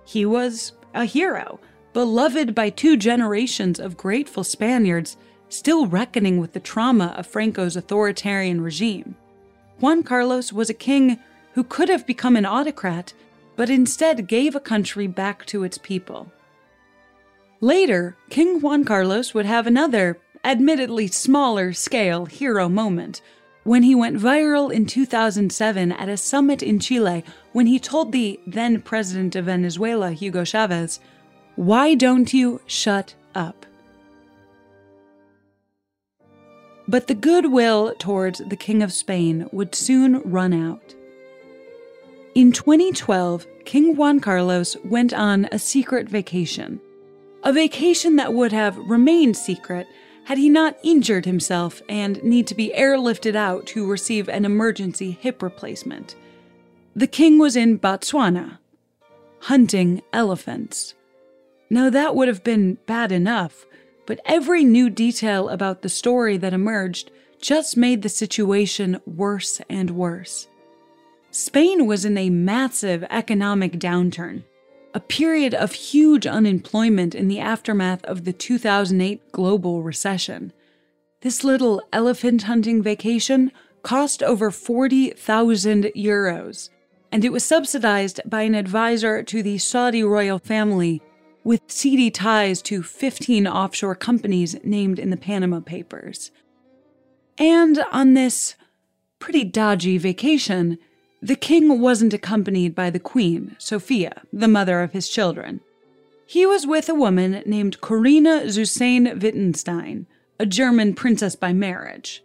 He 0.05 0.25
was 0.25 0.71
a 0.93 1.05
hero, 1.05 1.59
beloved 1.93 2.55
by 2.55 2.69
two 2.69 2.95
generations 2.95 3.79
of 3.79 3.97
grateful 3.97 4.43
Spaniards 4.43 5.17
still 5.49 5.87
reckoning 5.87 6.39
with 6.39 6.53
the 6.53 6.59
trauma 6.59 7.13
of 7.17 7.27
Franco's 7.27 7.75
authoritarian 7.75 8.61
regime. 8.61 9.15
Juan 9.79 10.03
Carlos 10.03 10.51
was 10.51 10.69
a 10.69 10.73
king 10.73 11.19
who 11.53 11.63
could 11.63 11.89
have 11.89 12.07
become 12.07 12.35
an 12.35 12.45
autocrat, 12.45 13.13
but 13.55 13.69
instead 13.69 14.27
gave 14.27 14.55
a 14.55 14.59
country 14.59 15.07
back 15.07 15.45
to 15.47 15.63
its 15.63 15.77
people. 15.77 16.31
Later, 17.59 18.15
King 18.29 18.61
Juan 18.61 18.85
Carlos 18.85 19.33
would 19.33 19.45
have 19.45 19.65
another, 19.65 20.19
admittedly 20.43 21.07
smaller 21.07 21.73
scale 21.73 22.25
hero 22.25 22.69
moment 22.69 23.21
when 23.67 23.83
he 23.83 23.93
went 23.93 24.17
viral 24.17 24.71
in 24.71 24.85
2007 24.85 25.91
at 25.91 26.07
a 26.07 26.15
summit 26.15 26.63
in 26.63 26.79
Chile 26.79 27.21
when 27.51 27.67
he 27.67 27.77
told 27.77 28.13
the 28.13 28.39
then 28.47 28.81
president 28.81 29.35
of 29.35 29.43
Venezuela, 29.43 30.11
Hugo 30.11 30.45
Chavez, 30.45 31.01
Why 31.57 31.93
don't 31.93 32.33
you 32.33 32.61
shut 32.65 33.13
up? 33.35 33.65
But 36.87 37.07
the 37.07 37.13
goodwill 37.13 37.93
towards 37.99 38.39
the 38.39 38.55
King 38.55 38.81
of 38.81 38.93
Spain 38.93 39.49
would 39.51 39.75
soon 39.75 40.21
run 40.21 40.53
out. 40.53 40.95
In 42.35 42.53
2012, 42.53 43.45
King 43.65 43.97
Juan 43.97 44.21
Carlos 44.21 44.77
went 44.85 45.13
on 45.13 45.49
a 45.51 45.59
secret 45.59 46.07
vacation. 46.07 46.79
A 47.43 47.51
vacation 47.51 48.15
that 48.15 48.33
would 48.33 48.53
have 48.53 48.77
remained 48.77 49.35
secret 49.35 49.87
had 50.27 50.37
he 50.37 50.49
not 50.49 50.77
injured 50.83 51.23
himself 51.23 51.81
and 51.87 52.21
need 52.21 52.45
to 52.45 52.53
be 52.53 52.73
airlifted 52.75 53.33
out 53.33 53.65
to 53.65 53.87
receive 53.87 54.27
an 54.27 54.43
emergency 54.43 55.11
hip 55.21 55.41
replacement. 55.41 56.15
The 56.93 57.07
king 57.07 57.39
was 57.39 57.55
in 57.55 57.79
Botswana, 57.79 58.57
hunting 59.43 60.01
elephants. 60.11 60.95
Now, 61.69 61.89
that 61.89 62.13
would 62.13 62.27
have 62.27 62.43
been 62.43 62.77
bad 62.85 63.13
enough, 63.13 63.65
but 64.05 64.19
every 64.25 64.65
new 64.65 64.89
detail 64.89 65.47
about 65.47 65.81
the 65.81 65.87
story 65.87 66.35
that 66.35 66.51
emerged 66.51 67.09
just 67.39 67.77
made 67.77 68.01
the 68.01 68.09
situation 68.09 68.99
worse 69.05 69.61
and 69.69 69.91
worse. 69.91 70.49
Spain 71.31 71.85
was 71.85 72.03
in 72.03 72.17
a 72.17 72.29
massive 72.29 73.05
economic 73.09 73.79
downturn 73.79 74.43
a 74.93 74.99
period 74.99 75.53
of 75.53 75.73
huge 75.73 76.25
unemployment 76.25 77.13
in 77.13 77.27
the 77.27 77.39
aftermath 77.39 78.03
of 78.05 78.23
the 78.23 78.33
2008 78.33 79.31
global 79.31 79.83
recession. 79.83 80.53
This 81.21 81.43
little 81.43 81.81
elephant 81.91 82.43
hunting 82.43 82.81
vacation 82.81 83.51
cost 83.83 84.21
over 84.23 84.51
40,000 84.51 85.85
euros, 85.95 86.69
and 87.11 87.23
it 87.23 87.31
was 87.31 87.45
subsidized 87.45 88.21
by 88.25 88.41
an 88.41 88.55
advisor 88.55 89.23
to 89.23 89.41
the 89.41 89.57
Saudi 89.57 90.03
royal 90.03 90.39
family 90.39 91.01
with 91.43 91.61
seedy 91.67 92.11
ties 92.11 92.61
to 92.61 92.83
15 92.83 93.47
offshore 93.47 93.95
companies 93.95 94.57
named 94.63 94.99
in 94.99 95.09
the 95.09 95.17
Panama 95.17 95.61
Papers. 95.61 96.31
And 97.37 97.83
on 97.91 98.15
this 98.15 98.55
pretty 99.19 99.45
dodgy 99.45 99.97
vacation, 99.97 100.77
the 101.21 101.35
king 101.35 101.81
wasn't 101.81 102.13
accompanied 102.13 102.75
by 102.75 102.89
the 102.89 102.99
queen, 102.99 103.55
Sophia, 103.57 104.21
the 104.31 104.47
mother 104.47 104.81
of 104.81 104.91
his 104.91 105.09
children. 105.09 105.61
He 106.25 106.45
was 106.45 106.67
with 106.67 106.89
a 106.89 106.95
woman 106.95 107.41
named 107.45 107.81
Corinna 107.81 108.49
zu 108.49 108.63
Sayn-Wittgenstein, 108.63 110.05
a 110.39 110.45
German 110.45 110.93
princess 110.93 111.35
by 111.35 111.53
marriage. 111.53 112.23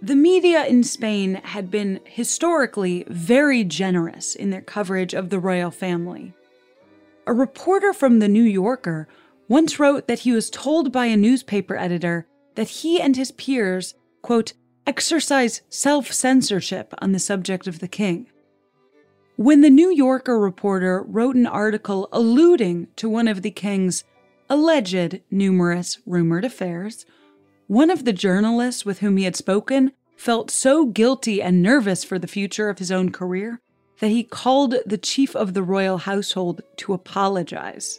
The 0.00 0.16
media 0.16 0.64
in 0.66 0.84
Spain 0.84 1.36
had 1.42 1.70
been 1.70 2.00
historically 2.04 3.04
very 3.08 3.64
generous 3.64 4.34
in 4.34 4.50
their 4.50 4.60
coverage 4.60 5.14
of 5.14 5.30
the 5.30 5.38
royal 5.38 5.70
family. 5.70 6.32
A 7.26 7.32
reporter 7.32 7.92
from 7.92 8.18
The 8.18 8.28
New 8.28 8.42
Yorker 8.42 9.08
once 9.48 9.78
wrote 9.78 10.06
that 10.08 10.20
he 10.20 10.32
was 10.32 10.50
told 10.50 10.92
by 10.92 11.06
a 11.06 11.16
newspaper 11.16 11.76
editor 11.76 12.26
that 12.54 12.68
he 12.68 13.00
and 13.00 13.16
his 13.16 13.32
peers, 13.32 13.94
quote, 14.22 14.52
exercise 14.86 15.62
self 15.68 16.12
censorship 16.12 16.94
on 16.98 17.12
the 17.12 17.18
subject 17.18 17.66
of 17.66 17.78
the 17.78 17.88
king. 17.88 18.26
When 19.36 19.62
the 19.62 19.70
New 19.70 19.90
Yorker 19.90 20.38
reporter 20.38 21.02
wrote 21.02 21.34
an 21.34 21.46
article 21.46 22.08
alluding 22.12 22.88
to 22.96 23.08
one 23.08 23.26
of 23.26 23.42
the 23.42 23.50
king's 23.50 24.04
alleged 24.48 25.20
numerous 25.30 25.98
rumored 26.06 26.44
affairs, 26.44 27.04
one 27.66 27.90
of 27.90 28.04
the 28.04 28.12
journalists 28.12 28.84
with 28.84 29.00
whom 29.00 29.16
he 29.16 29.24
had 29.24 29.34
spoken 29.34 29.92
felt 30.16 30.50
so 30.50 30.86
guilty 30.86 31.42
and 31.42 31.62
nervous 31.62 32.04
for 32.04 32.18
the 32.18 32.28
future 32.28 32.68
of 32.68 32.78
his 32.78 32.92
own 32.92 33.10
career 33.10 33.60
that 34.00 34.10
he 34.10 34.22
called 34.22 34.76
the 34.86 34.98
chief 34.98 35.34
of 35.34 35.54
the 35.54 35.62
royal 35.62 35.98
household 35.98 36.62
to 36.76 36.92
apologize. 36.92 37.98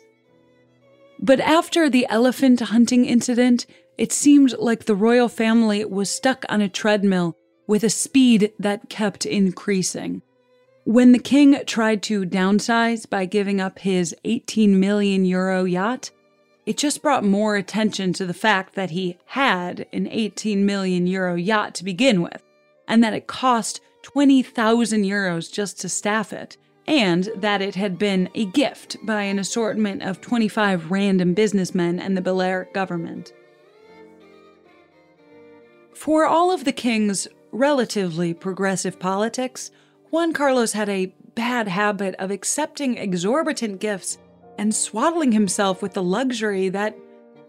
But 1.20 1.39
after 1.39 1.89
the 1.89 2.06
elephant 2.10 2.60
hunting 2.60 3.06
incident, 3.06 3.65
it 3.98 4.12
seemed 4.12 4.54
like 4.58 4.86
the 4.86 4.96
royal 4.96 5.30
family 5.30 5.86
was 5.86 6.10
stuck 6.10 6.46
on 6.50 6.62
a 6.62 6.70
treadmill 6.70 7.38
with 7.68 7.84
a 7.84 7.90
speed 7.90 8.52
that 8.60 8.90
kept 8.90 9.25
increasing. 9.25 10.22
When 10.84 11.14
the 11.14 11.20
king 11.20 11.58
tried 11.66 12.04
to 12.04 12.25
downsize 12.25 13.10
by 13.10 13.25
giving 13.25 13.60
up 13.60 13.80
his 13.80 14.16
18 14.24 14.80
million 14.80 15.25
euro 15.25 15.64
yacht, 15.64 16.12
it 16.66 16.78
just 16.78 17.02
brought 17.02 17.24
more 17.24 17.56
attention 17.56 18.14
to 18.14 18.25
the 18.25 18.34
fact 18.34 18.75
that 18.75 18.92
he 18.92 19.18
had 19.25 19.88
an 19.94 20.08
18 20.08 20.66
million 20.66 21.08
euro 21.08 21.36
yacht 21.36 21.75
to 21.75 21.84
begin 21.84 22.22
with, 22.22 22.44
and 22.88 23.04
that 23.04 23.14
it 23.14 23.28
cost 23.28 23.82
20,000 24.04 25.04
euros 25.04 25.52
just 25.52 25.80
to 25.82 25.90
staff 25.90 26.34
it, 26.34 26.58
and 26.88 27.30
that 27.36 27.62
it 27.62 27.75
had 27.75 27.98
been 27.98 28.30
a 28.36 28.46
gift 28.46 28.98
by 29.04 29.24
an 29.24 29.40
assortment 29.40 30.04
of 30.04 30.22
25 30.22 30.92
random 30.92 31.34
businessmen 31.34 32.00
and 32.00 32.16
the 32.16 32.22
Balearic 32.22 32.74
government. 32.74 33.34
For 35.96 36.25
all 36.25 36.52
of 36.52 36.66
the 36.66 36.74
king's 36.74 37.25
relatively 37.52 38.34
progressive 38.34 39.00
politics, 39.00 39.72
Juan 40.12 40.34
Carlos 40.34 40.74
had 40.74 40.90
a 40.90 41.16
bad 41.36 41.70
habit 41.70 42.16
of 42.20 42.32
accepting 42.32 42.98
exorbitant 42.98 43.80
gifts 43.80 44.18
and 44.58 44.75
swaddling 44.75 45.32
himself 45.32 45.82
with 45.82 45.94
the 45.94 46.04
luxury 46.04 46.68
that 46.70 46.98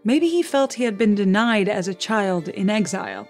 maybe 0.05 0.29
he 0.29 0.43
felt 0.43 0.75
he 0.75 0.85
had 0.85 0.97
been 0.97 1.17
denied 1.17 1.69
as 1.69 1.88
a 1.88 1.95
child 1.95 2.49
in 2.49 2.71
exile. 2.71 3.29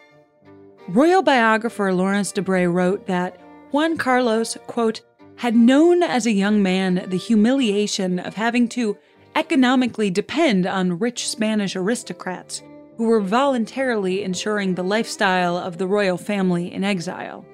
Royal 0.87 1.23
biographer 1.23 1.93
Laurence 1.95 2.31
Debray 2.31 2.73
wrote 2.73 3.07
that 3.07 3.41
Juan 3.73 3.97
Carlos, 3.97 4.59
quote, 4.67 5.01
had 5.37 5.57
known 5.57 6.03
as 6.03 6.27
a 6.27 6.33
young 6.33 6.63
man 6.63 7.07
the 7.09 7.17
humiliation 7.17 8.19
of 8.19 8.35
having 8.35 8.69
to 8.69 8.97
economically 9.35 10.11
depend 10.11 10.67
on 10.67 10.99
rich 10.99 11.29
Spanish 11.29 11.75
aristocrats 11.75 12.63
who 12.97 13.05
were 13.05 13.21
voluntarily 13.21 14.23
ensuring 14.23 14.75
the 14.75 14.85
lifestyle 14.85 15.57
of 15.57 15.79
the 15.79 15.87
royal 15.87 16.17
family 16.17 16.73
in 16.73 16.85
exile. 16.85 17.45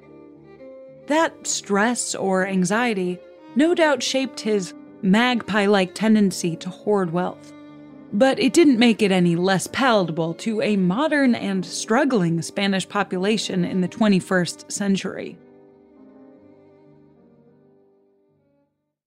That 1.06 1.46
stress 1.46 2.14
or 2.14 2.46
anxiety 2.46 3.18
no 3.56 3.74
doubt 3.74 4.02
shaped 4.02 4.40
his 4.40 4.72
magpie 5.02 5.66
like 5.66 5.94
tendency 5.94 6.56
to 6.56 6.70
hoard 6.70 7.12
wealth. 7.12 7.52
But 8.12 8.38
it 8.38 8.52
didn't 8.52 8.78
make 8.78 9.02
it 9.02 9.10
any 9.10 9.36
less 9.36 9.66
palatable 9.66 10.34
to 10.34 10.60
a 10.60 10.76
modern 10.76 11.34
and 11.34 11.64
struggling 11.64 12.40
Spanish 12.42 12.88
population 12.88 13.64
in 13.64 13.80
the 13.80 13.88
21st 13.88 14.70
century. 14.70 15.38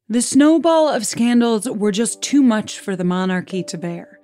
The 0.09 0.21
snowball 0.21 0.89
of 0.89 1.05
scandals 1.05 1.67
were 1.69 1.91
just 1.91 2.21
too 2.21 2.43
much 2.43 2.79
for 2.79 2.95
the 2.95 3.03
monarchy 3.03 3.63
to 3.63 3.77
bear. 3.77 4.19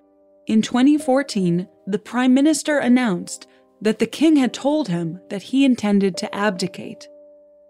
In 0.47 0.61
2014, 0.61 1.67
the 1.87 1.99
Prime 1.99 2.33
Minister 2.33 2.77
announced 2.77 3.47
that 3.81 3.99
the 3.99 4.05
king 4.05 4.35
had 4.35 4.53
told 4.53 4.87
him 4.87 5.19
that 5.29 5.41
he 5.41 5.65
intended 5.65 6.15
to 6.17 6.35
abdicate. 6.35 7.07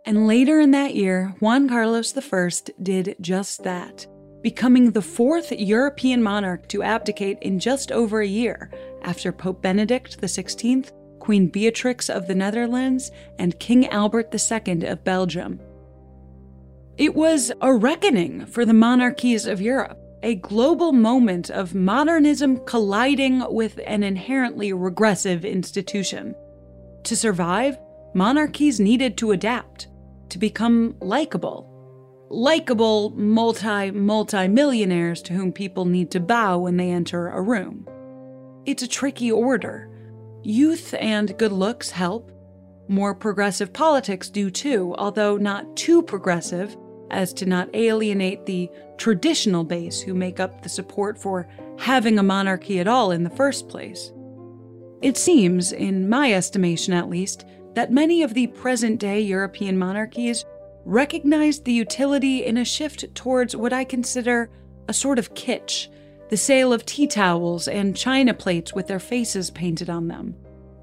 And 0.05 0.27
later 0.27 0.59
in 0.59 0.71
that 0.71 0.95
year, 0.95 1.35
Juan 1.39 1.69
Carlos 1.69 2.17
I 2.17 2.49
did 2.81 3.15
just 3.21 3.63
that, 3.63 4.07
becoming 4.41 4.91
the 4.91 5.01
fourth 5.01 5.51
European 5.51 6.21
monarch 6.21 6.67
to 6.69 6.83
abdicate 6.83 7.37
in 7.41 7.59
just 7.59 7.91
over 7.91 8.19
a 8.19 8.27
year 8.27 8.71
after 9.03 9.31
Pope 9.31 9.61
Benedict 9.61 10.19
XVI, 10.19 10.91
Queen 11.19 11.47
Beatrix 11.47 12.09
of 12.09 12.27
the 12.27 12.35
Netherlands, 12.35 13.11
and 13.37 13.59
King 13.59 13.87
Albert 13.87 14.33
II 14.33 14.85
of 14.87 15.03
Belgium. 15.03 15.59
It 16.97 17.15
was 17.15 17.51
a 17.61 17.73
reckoning 17.73 18.45
for 18.47 18.65
the 18.65 18.73
monarchies 18.73 19.45
of 19.45 19.61
Europe, 19.61 20.00
a 20.23 20.35
global 20.35 20.91
moment 20.91 21.49
of 21.49 21.73
modernism 21.73 22.63
colliding 22.65 23.43
with 23.53 23.79
an 23.85 24.03
inherently 24.03 24.71
regressive 24.71 25.43
institution. 25.43 26.35
To 27.03 27.15
survive, 27.15 27.77
monarchies 28.13 28.79
needed 28.79 29.17
to 29.17 29.31
adapt, 29.31 29.87
to 30.29 30.37
become 30.37 30.95
likable. 30.99 31.67
Likable 32.29 33.09
multi 33.11 33.91
multi 33.91 34.47
millionaires 34.47 35.21
to 35.23 35.33
whom 35.33 35.51
people 35.51 35.85
need 35.85 36.11
to 36.11 36.19
bow 36.19 36.59
when 36.59 36.77
they 36.77 36.91
enter 36.91 37.27
a 37.29 37.41
room. 37.41 37.87
It's 38.65 38.83
a 38.83 38.87
tricky 38.87 39.31
order. 39.31 39.89
Youth 40.43 40.93
and 40.99 41.37
good 41.37 41.51
looks 41.51 41.89
help. 41.89 42.31
More 42.87 43.15
progressive 43.15 43.73
politics 43.73 44.29
do 44.29 44.49
too, 44.49 44.95
although 44.97 45.37
not 45.37 45.75
too 45.75 46.01
progressive 46.01 46.77
as 47.11 47.33
to 47.33 47.45
not 47.45 47.69
alienate 47.73 48.45
the 48.45 48.69
traditional 48.97 49.63
base 49.63 50.01
who 50.01 50.13
make 50.13 50.39
up 50.39 50.61
the 50.61 50.69
support 50.69 51.17
for 51.17 51.47
having 51.77 52.17
a 52.17 52.23
monarchy 52.23 52.79
at 52.79 52.87
all 52.87 53.11
in 53.11 53.23
the 53.23 53.29
first 53.29 53.67
place. 53.69 54.11
It 55.01 55.17
seems, 55.17 55.71
in 55.71 56.09
my 56.09 56.33
estimation 56.33 56.93
at 56.93 57.09
least, 57.09 57.45
that 57.73 57.91
many 57.91 58.21
of 58.23 58.33
the 58.33 58.47
present 58.47 58.99
day 58.99 59.19
European 59.21 59.77
monarchies 59.77 60.45
recognize 60.85 61.59
the 61.59 61.73
utility 61.73 62.45
in 62.45 62.57
a 62.57 62.65
shift 62.65 63.13
towards 63.15 63.55
what 63.55 63.73
I 63.73 63.83
consider 63.83 64.49
a 64.87 64.93
sort 64.93 65.19
of 65.19 65.33
kitsch 65.33 65.87
the 66.31 66.37
sale 66.37 66.71
of 66.71 66.85
tea 66.85 67.07
towels 67.07 67.67
and 67.67 67.95
china 67.95 68.33
plates 68.33 68.73
with 68.73 68.87
their 68.87 69.01
faces 69.01 69.51
painted 69.51 69.89
on 69.89 70.07
them. 70.07 70.33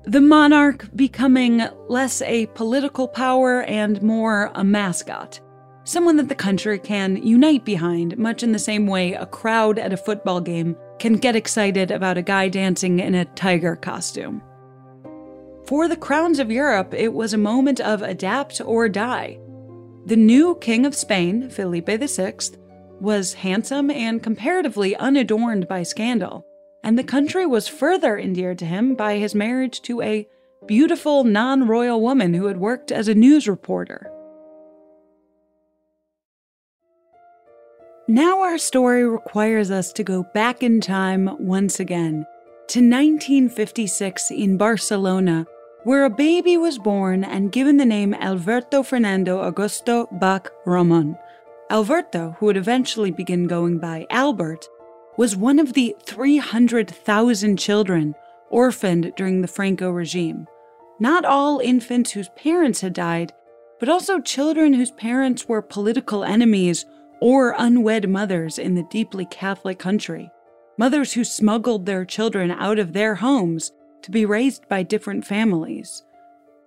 The 0.05 0.21
monarch 0.21 0.87
becoming 0.95 1.67
less 1.89 2.21
a 2.21 2.47
political 2.49 3.09
power 3.09 3.63
and 3.63 4.01
more 4.03 4.53
a 4.55 4.63
mascot, 4.63 5.41
someone 5.88 6.16
that 6.16 6.28
the 6.28 6.35
country 6.35 6.78
can 6.78 7.16
unite 7.16 7.64
behind, 7.64 8.18
much 8.18 8.42
in 8.42 8.52
the 8.52 8.59
same 8.59 8.87
way 8.87 9.14
a 9.14 9.25
crowd 9.25 9.78
at 9.78 9.92
a 9.92 9.97
football 9.97 10.38
game 10.38 10.76
can 10.99 11.14
get 11.14 11.35
excited 11.35 11.90
about 11.90 12.18
a 12.18 12.23
guy 12.23 12.47
dancing 12.47 13.00
in 13.00 13.14
a 13.14 13.25
tiger 13.25 13.75
costume. 13.75 14.42
For 15.66 15.88
the 15.88 15.97
crowns 15.97 16.40
of 16.40 16.50
Europe, 16.50 16.92
it 16.92 17.14
was 17.14 17.33
a 17.33 17.38
moment 17.38 17.80
of 17.80 18.02
adapt 18.02 18.61
or 18.61 18.90
die. 18.90 19.38
The 20.04 20.16
new 20.16 20.57
King 20.57 20.85
of 20.85 20.95
Spain, 20.95 21.49
Felipe 21.49 21.88
VI, 21.88 22.35
was 23.00 23.33
handsome 23.33 23.90
and 23.90 24.23
comparatively 24.23 24.95
unadorned 24.97 25.68
by 25.68 25.85
scandal, 25.85 26.45
and 26.85 26.99
the 26.99 27.04
country 27.04 27.47
was 27.47 27.66
further 27.66 28.18
endeared 28.18 28.59
to 28.59 28.66
him 28.66 28.95
by 28.95 29.16
his 29.16 29.35
marriage 29.35 29.80
to 29.83 30.02
a 30.02 30.29
beautiful 30.66 31.24
non 31.24 31.66
royal 31.66 32.03
woman 32.03 32.35
who 32.35 32.44
had 32.44 32.59
worked 32.59 32.92
as 32.92 33.09
a 33.09 33.14
news 33.14 33.48
reporter. 33.48 34.12
Now, 38.11 38.40
our 38.40 38.57
story 38.57 39.07
requires 39.07 39.71
us 39.71 39.92
to 39.92 40.03
go 40.03 40.23
back 40.23 40.62
in 40.62 40.81
time 40.81 41.29
once 41.38 41.79
again 41.79 42.27
to 42.68 42.79
1956 42.79 44.31
in 44.31 44.57
Barcelona, 44.57 45.47
where 45.85 46.07
a 46.07 46.11
baby 46.11 46.57
was 46.57 46.79
born 46.79 47.23
and 47.23 47.53
given 47.53 47.77
the 47.77 47.85
name 47.85 48.14
Alberto 48.14 48.83
Fernando 48.83 49.42
Augusto 49.42 50.09
Bach 50.18 50.51
Ramon. 50.64 51.18
Alberto, 51.71 52.35
who 52.38 52.47
would 52.47 52.57
eventually 52.57 53.11
begin 53.11 53.47
going 53.47 53.79
by 53.79 54.07
Albert, 54.09 54.66
was 55.18 55.37
one 55.37 55.59
of 55.59 55.75
the 55.75 55.94
300,000 56.07 57.59
children 57.59 58.14
orphaned 58.49 59.12
during 59.18 59.42
the 59.42 59.49
Franco 59.49 59.90
regime. 59.90 60.47
Not 60.99 61.27
all 61.27 61.59
infants 61.59 62.12
whose 62.12 62.31
parents 62.31 62.81
had 62.81 62.94
died, 62.94 63.35
but 63.79 63.90
also 63.90 64.18
children 64.18 64.73
whose 64.73 64.92
parents 64.92 65.47
were 65.47 65.61
political 65.61 66.25
enemies 66.25 66.87
or 67.20 67.54
unwed 67.59 68.09
mothers 68.09 68.59
in 68.59 68.74
the 68.74 68.85
deeply 68.85 69.26
Catholic 69.26 69.78
country, 69.78 70.31
mothers 70.76 71.12
who 71.12 71.24
smuggled 71.24 71.87
their 71.87 72.04
children 72.04 72.50
out 72.50 72.78
of 72.78 72.92
their 72.92 73.16
homes 73.16 73.72
to 74.02 74.11
be 74.11 74.24
raised 74.24 74.68
by 74.68 74.83
different 74.83 75.26
families. 75.26 76.04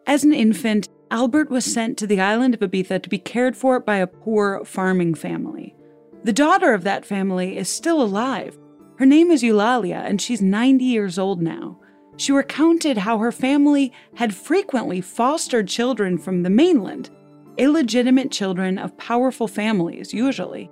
As 0.08 0.24
an 0.24 0.34
infant, 0.34 0.90
Albert 1.10 1.50
was 1.50 1.66
sent 1.66 1.98
to 1.98 2.08
the 2.08 2.22
island 2.22 2.54
of 2.54 2.62
Ibiza 2.62 3.02
to 3.04 3.10
be 3.10 3.20
cared 3.20 3.56
for 3.56 3.80
by 3.80 3.98
a 3.98 4.08
poor 4.08 4.64
farming 4.66 5.16
family. 5.16 5.76
The 6.24 6.34
daughter 6.34 6.74
of 6.74 6.84
that 6.84 7.06
family 7.06 7.58
is 7.58 7.70
still 7.70 8.02
alive. 8.02 8.58
Her 8.98 9.06
name 9.06 9.32
is 9.32 9.44
Eulalia, 9.44 10.04
and 10.06 10.22
she's 10.22 10.42
90 10.42 10.86
years 10.86 11.18
old 11.18 11.42
now. 11.42 11.80
She 12.18 12.32
recounted 12.32 13.00
how 13.00 13.18
her 13.18 13.32
family 13.32 13.92
had 14.16 14.36
frequently 14.36 15.02
fostered 15.02 15.68
children 15.68 16.18
from 16.18 16.44
the 16.44 16.50
mainland 16.50 17.10
illegitimate 17.58 18.32
children 18.32 18.78
of 18.78 18.98
powerful 18.98 19.48
families, 19.48 20.14
usually. 20.14 20.70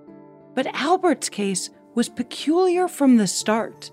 But 0.55 0.67
Albert's 0.75 1.29
case 1.29 1.69
was 1.95 2.09
peculiar 2.09 2.87
from 2.87 3.17
the 3.17 3.27
start. 3.27 3.91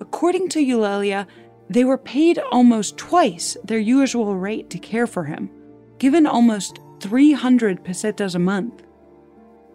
According 0.00 0.48
to 0.50 0.64
Eulalia, 0.64 1.26
they 1.70 1.84
were 1.84 1.98
paid 1.98 2.38
almost 2.50 2.96
twice 2.96 3.56
their 3.64 3.78
usual 3.78 4.36
rate 4.36 4.70
to 4.70 4.78
care 4.78 5.06
for 5.06 5.24
him, 5.24 5.50
given 5.98 6.26
almost 6.26 6.80
300 7.00 7.84
pesetas 7.84 8.34
a 8.34 8.38
month. 8.38 8.82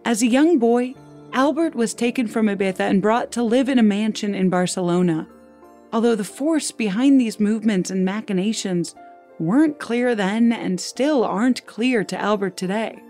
As 0.04 0.22
a 0.22 0.26
young 0.26 0.58
boy, 0.58 0.94
Albert 1.32 1.74
was 1.74 1.94
taken 1.94 2.26
from 2.28 2.46
Ibiza 2.46 2.80
and 2.80 3.02
brought 3.02 3.32
to 3.32 3.42
live 3.42 3.68
in 3.68 3.78
a 3.78 3.82
mansion 3.82 4.34
in 4.34 4.50
Barcelona. 4.50 5.28
Although 5.92 6.14
the 6.14 6.24
force 6.24 6.72
behind 6.72 7.20
these 7.20 7.40
movements 7.40 7.90
and 7.90 8.04
machinations 8.04 8.94
weren't 9.38 9.78
clear 9.78 10.14
then 10.14 10.52
and 10.52 10.80
still 10.80 11.24
aren't 11.24 11.66
clear 11.66 12.04
to 12.04 12.20
Albert 12.20 12.56
today. 12.56 13.02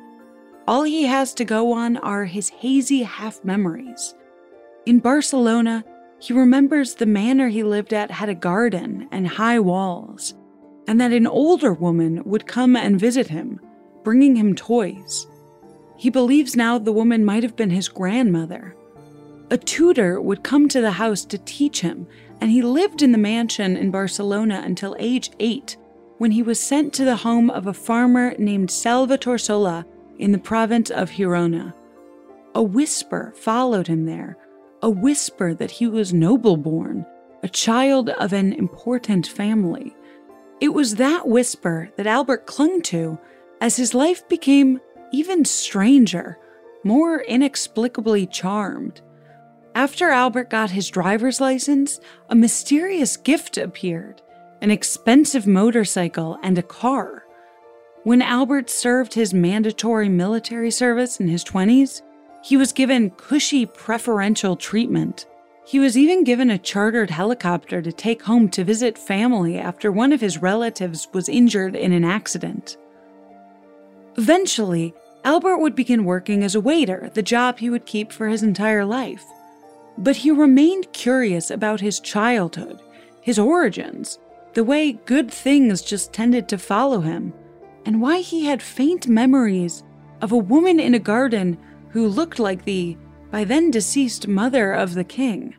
All 0.66 0.82
he 0.82 1.02
has 1.04 1.34
to 1.34 1.44
go 1.44 1.72
on 1.72 1.98
are 1.98 2.24
his 2.24 2.48
hazy 2.48 3.02
half 3.02 3.44
memories. 3.44 4.14
In 4.86 4.98
Barcelona, 4.98 5.84
he 6.18 6.32
remembers 6.32 6.94
the 6.94 7.06
manor 7.06 7.48
he 7.48 7.62
lived 7.62 7.92
at 7.92 8.10
had 8.10 8.30
a 8.30 8.34
garden 8.34 9.08
and 9.12 9.28
high 9.28 9.60
walls, 9.60 10.34
and 10.88 10.98
that 11.00 11.12
an 11.12 11.26
older 11.26 11.74
woman 11.74 12.22
would 12.24 12.46
come 12.46 12.76
and 12.76 12.98
visit 12.98 13.28
him, 13.28 13.60
bringing 14.02 14.36
him 14.36 14.54
toys. 14.54 15.26
He 15.96 16.08
believes 16.08 16.56
now 16.56 16.78
the 16.78 16.92
woman 16.92 17.24
might 17.24 17.42
have 17.42 17.56
been 17.56 17.70
his 17.70 17.88
grandmother. 17.88 18.74
A 19.50 19.58
tutor 19.58 20.20
would 20.20 20.42
come 20.42 20.68
to 20.70 20.80
the 20.80 20.92
house 20.92 21.24
to 21.26 21.38
teach 21.38 21.80
him, 21.80 22.06
and 22.40 22.50
he 22.50 22.62
lived 22.62 23.02
in 23.02 23.12
the 23.12 23.18
mansion 23.18 23.76
in 23.76 23.90
Barcelona 23.90 24.62
until 24.64 24.96
age 24.98 25.30
eight 25.38 25.76
when 26.24 26.30
he 26.30 26.42
was 26.42 26.58
sent 26.58 26.90
to 26.94 27.04
the 27.04 27.16
home 27.16 27.50
of 27.50 27.66
a 27.66 27.74
farmer 27.74 28.34
named 28.38 28.70
Salvatore 28.70 29.36
Sola 29.36 29.84
in 30.18 30.32
the 30.32 30.38
province 30.38 30.88
of 30.88 31.10
Girona. 31.10 31.74
A 32.54 32.62
whisper 32.62 33.34
followed 33.36 33.88
him 33.88 34.06
there, 34.06 34.38
a 34.80 34.88
whisper 34.88 35.52
that 35.52 35.70
he 35.70 35.86
was 35.86 36.14
noble 36.14 36.56
born, 36.56 37.04
a 37.42 37.48
child 37.50 38.08
of 38.08 38.32
an 38.32 38.54
important 38.54 39.26
family. 39.26 39.94
It 40.62 40.70
was 40.70 40.94
that 40.94 41.28
whisper 41.28 41.90
that 41.98 42.06
Albert 42.06 42.46
clung 42.46 42.80
to 42.84 43.18
as 43.60 43.76
his 43.76 43.92
life 43.92 44.26
became 44.26 44.80
even 45.12 45.44
stranger, 45.44 46.38
more 46.84 47.20
inexplicably 47.20 48.26
charmed. 48.28 49.02
After 49.74 50.08
Albert 50.08 50.48
got 50.48 50.70
his 50.70 50.88
driver's 50.88 51.38
license, 51.38 52.00
a 52.30 52.34
mysterious 52.34 53.18
gift 53.18 53.58
appeared 53.58 54.22
an 54.64 54.70
expensive 54.70 55.46
motorcycle, 55.46 56.38
and 56.42 56.56
a 56.56 56.62
car. 56.62 57.22
When 58.04 58.22
Albert 58.22 58.70
served 58.70 59.12
his 59.12 59.34
mandatory 59.34 60.08
military 60.08 60.70
service 60.70 61.20
in 61.20 61.28
his 61.28 61.44
20s, 61.44 62.00
he 62.42 62.56
was 62.56 62.72
given 62.72 63.10
cushy 63.10 63.66
preferential 63.66 64.56
treatment. 64.56 65.26
He 65.66 65.78
was 65.78 65.98
even 65.98 66.24
given 66.24 66.48
a 66.48 66.56
chartered 66.56 67.10
helicopter 67.10 67.82
to 67.82 67.92
take 67.92 68.22
home 68.22 68.48
to 68.52 68.64
visit 68.64 68.96
family 68.96 69.58
after 69.58 69.92
one 69.92 70.14
of 70.14 70.22
his 70.22 70.38
relatives 70.38 71.08
was 71.12 71.28
injured 71.28 71.76
in 71.76 71.92
an 71.92 72.04
accident. 72.04 72.78
Eventually, 74.16 74.94
Albert 75.24 75.58
would 75.58 75.76
begin 75.76 76.06
working 76.06 76.42
as 76.42 76.54
a 76.54 76.60
waiter, 76.62 77.10
the 77.12 77.22
job 77.22 77.58
he 77.58 77.68
would 77.68 77.84
keep 77.84 78.10
for 78.10 78.28
his 78.28 78.42
entire 78.42 78.86
life. 78.86 79.26
But 79.98 80.16
he 80.16 80.30
remained 80.30 80.94
curious 80.94 81.50
about 81.50 81.82
his 81.82 82.00
childhood, 82.00 82.80
his 83.20 83.38
origins, 83.38 84.18
the 84.54 84.64
way 84.64 84.92
good 84.92 85.30
things 85.30 85.82
just 85.82 86.12
tended 86.12 86.48
to 86.48 86.58
follow 86.58 87.00
him, 87.00 87.32
and 87.84 88.00
why 88.00 88.20
he 88.20 88.46
had 88.46 88.62
faint 88.62 89.08
memories 89.08 89.82
of 90.20 90.32
a 90.32 90.36
woman 90.36 90.80
in 90.80 90.94
a 90.94 90.98
garden 90.98 91.58
who 91.90 92.08
looked 92.08 92.38
like 92.38 92.64
the, 92.64 92.96
by 93.30 93.44
then 93.44 93.70
deceased, 93.70 94.26
mother 94.26 94.72
of 94.72 94.94
the 94.94 95.04
king. 95.04 95.54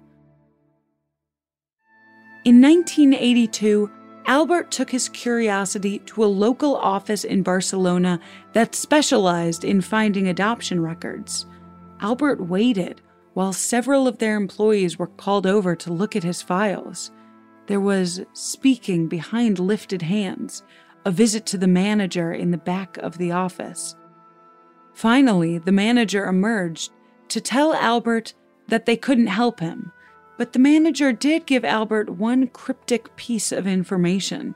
In 2.45 2.61
1982, 2.61 3.89
Albert 4.27 4.71
took 4.71 4.89
his 4.89 5.09
curiosity 5.09 5.99
to 5.99 6.23
a 6.23 6.25
local 6.25 6.75
office 6.75 7.23
in 7.23 7.43
Barcelona 7.43 8.19
that 8.53 8.75
specialized 8.75 9.63
in 9.63 9.81
finding 9.81 10.27
adoption 10.27 10.81
records. 10.81 11.45
Albert 12.01 12.41
waited 12.41 13.01
while 13.33 13.53
several 13.53 14.07
of 14.07 14.17
their 14.17 14.35
employees 14.35 14.97
were 14.97 15.07
called 15.07 15.45
over 15.45 15.75
to 15.75 15.93
look 15.93 16.15
at 16.15 16.23
his 16.23 16.41
files. 16.41 17.11
There 17.67 17.79
was 17.79 18.21
speaking 18.33 19.07
behind 19.07 19.59
lifted 19.59 20.03
hands, 20.03 20.63
a 21.05 21.11
visit 21.11 21.45
to 21.47 21.57
the 21.57 21.67
manager 21.67 22.31
in 22.31 22.51
the 22.51 22.57
back 22.57 22.97
of 22.97 23.17
the 23.17 23.31
office. 23.31 23.95
Finally, 24.93 25.57
the 25.57 25.71
manager 25.71 26.25
emerged 26.25 26.91
to 27.29 27.41
tell 27.41 27.73
Albert 27.73 28.33
that 28.67 28.85
they 28.85 28.95
couldn't 28.95 29.27
help 29.27 29.59
him, 29.59 29.91
but 30.37 30.53
the 30.53 30.59
manager 30.59 31.11
did 31.11 31.45
give 31.45 31.65
Albert 31.65 32.09
one 32.09 32.47
cryptic 32.47 33.15
piece 33.15 33.51
of 33.51 33.67
information 33.67 34.55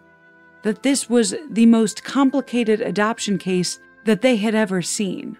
that 0.64 0.84
this 0.84 1.10
was 1.10 1.36
the 1.50 1.66
most 1.66 2.04
complicated 2.04 2.82
adoption 2.82 3.38
case 3.38 3.80
that 4.06 4.22
they 4.22 4.36
had 4.36 4.56
ever 4.56 4.82
seen. 4.82 5.38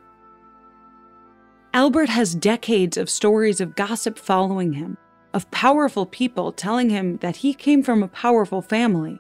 Albert 1.74 2.10
has 2.10 2.36
decades 2.36 2.98
of 2.98 3.10
stories 3.10 3.62
of 3.62 3.76
gossip 3.76 4.18
following 4.18 4.74
him, 4.74 4.98
of 5.34 5.50
powerful 5.52 6.06
people 6.06 6.52
telling 6.52 6.90
him 6.90 7.18
that 7.18 7.38
he 7.38 7.54
came 7.54 7.84
from 7.84 8.02
a 8.02 8.08
powerful 8.08 8.62
family. 8.62 9.20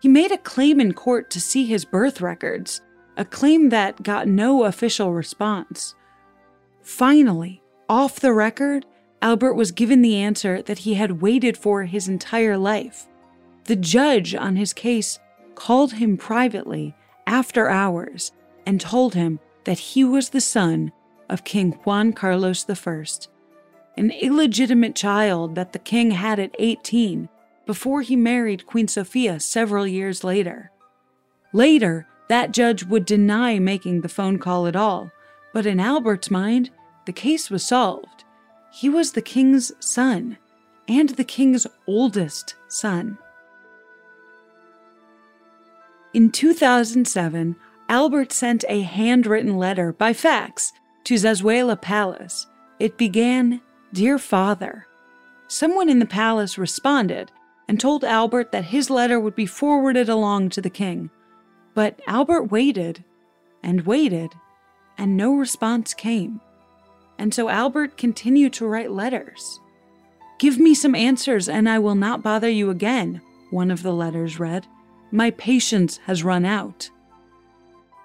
He 0.00 0.08
made 0.08 0.32
a 0.32 0.38
claim 0.38 0.80
in 0.80 0.92
court 0.92 1.30
to 1.30 1.40
see 1.40 1.66
his 1.66 1.84
birth 1.84 2.20
records, 2.20 2.80
a 3.16 3.24
claim 3.24 3.68
that 3.68 4.02
got 4.02 4.28
no 4.28 4.64
official 4.64 5.12
response. 5.12 5.94
Finally, 6.82 7.62
off 7.88 8.20
the 8.20 8.32
record, 8.32 8.86
Albert 9.20 9.54
was 9.54 9.70
given 9.70 10.02
the 10.02 10.16
answer 10.16 10.62
that 10.62 10.80
he 10.80 10.94
had 10.94 11.22
waited 11.22 11.56
for 11.56 11.84
his 11.84 12.08
entire 12.08 12.56
life. 12.56 13.06
The 13.64 13.76
judge 13.76 14.34
on 14.34 14.56
his 14.56 14.72
case 14.72 15.20
called 15.54 15.94
him 15.94 16.16
privately 16.16 16.96
after 17.26 17.68
hours 17.68 18.32
and 18.66 18.80
told 18.80 19.14
him 19.14 19.38
that 19.64 19.78
he 19.78 20.02
was 20.02 20.30
the 20.30 20.40
son 20.40 20.92
of 21.28 21.44
King 21.44 21.72
Juan 21.84 22.12
Carlos 22.12 22.68
I, 22.68 23.04
an 23.96 24.10
illegitimate 24.10 24.94
child 24.94 25.54
that 25.54 25.72
the 25.72 25.78
king 25.78 26.12
had 26.12 26.38
at 26.38 26.54
18 26.58 27.28
before 27.66 28.02
he 28.02 28.16
married 28.16 28.66
Queen 28.66 28.88
Sofia 28.88 29.38
several 29.38 29.86
years 29.86 30.24
later. 30.24 30.70
Later, 31.52 32.06
that 32.28 32.52
judge 32.52 32.84
would 32.84 33.04
deny 33.04 33.58
making 33.58 34.00
the 34.00 34.08
phone 34.08 34.38
call 34.38 34.66
at 34.66 34.76
all, 34.76 35.10
but 35.52 35.66
in 35.66 35.78
Albert's 35.78 36.30
mind, 36.30 36.70
the 37.04 37.12
case 37.12 37.50
was 37.50 37.66
solved. 37.66 38.24
He 38.72 38.88
was 38.88 39.12
the 39.12 39.22
king's 39.22 39.72
son, 39.80 40.38
and 40.88 41.10
the 41.10 41.24
king's 41.24 41.66
oldest 41.86 42.54
son. 42.68 43.18
In 46.14 46.30
2007, 46.30 47.56
Albert 47.88 48.32
sent 48.32 48.64
a 48.68 48.80
handwritten 48.80 49.56
letter 49.56 49.92
by 49.92 50.12
fax 50.12 50.72
to 51.04 51.14
Zarzuela 51.14 51.80
Palace. 51.80 52.46
It 52.78 52.96
began, 52.96 53.60
Dear 53.92 54.18
Father. 54.18 54.86
Someone 55.48 55.90
in 55.90 55.98
the 55.98 56.06
palace 56.06 56.56
responded 56.56 57.30
and 57.68 57.78
told 57.78 58.04
Albert 58.04 58.50
that 58.50 58.64
his 58.64 58.88
letter 58.88 59.20
would 59.20 59.34
be 59.34 59.44
forwarded 59.44 60.08
along 60.08 60.48
to 60.50 60.62
the 60.62 60.70
king. 60.70 61.10
But 61.74 62.00
Albert 62.06 62.44
waited 62.44 63.04
and 63.62 63.84
waited, 63.84 64.32
and 64.96 65.14
no 65.14 65.34
response 65.34 65.92
came. 65.92 66.40
And 67.18 67.34
so 67.34 67.50
Albert 67.50 67.98
continued 67.98 68.54
to 68.54 68.66
write 68.66 68.90
letters. 68.90 69.60
Give 70.38 70.58
me 70.58 70.74
some 70.74 70.94
answers, 70.94 71.46
and 71.46 71.68
I 71.68 71.78
will 71.78 71.94
not 71.94 72.22
bother 72.22 72.48
you 72.48 72.70
again, 72.70 73.20
one 73.50 73.70
of 73.70 73.82
the 73.82 73.92
letters 73.92 74.40
read. 74.40 74.66
My 75.10 75.32
patience 75.32 75.98
has 76.06 76.24
run 76.24 76.46
out. 76.46 76.88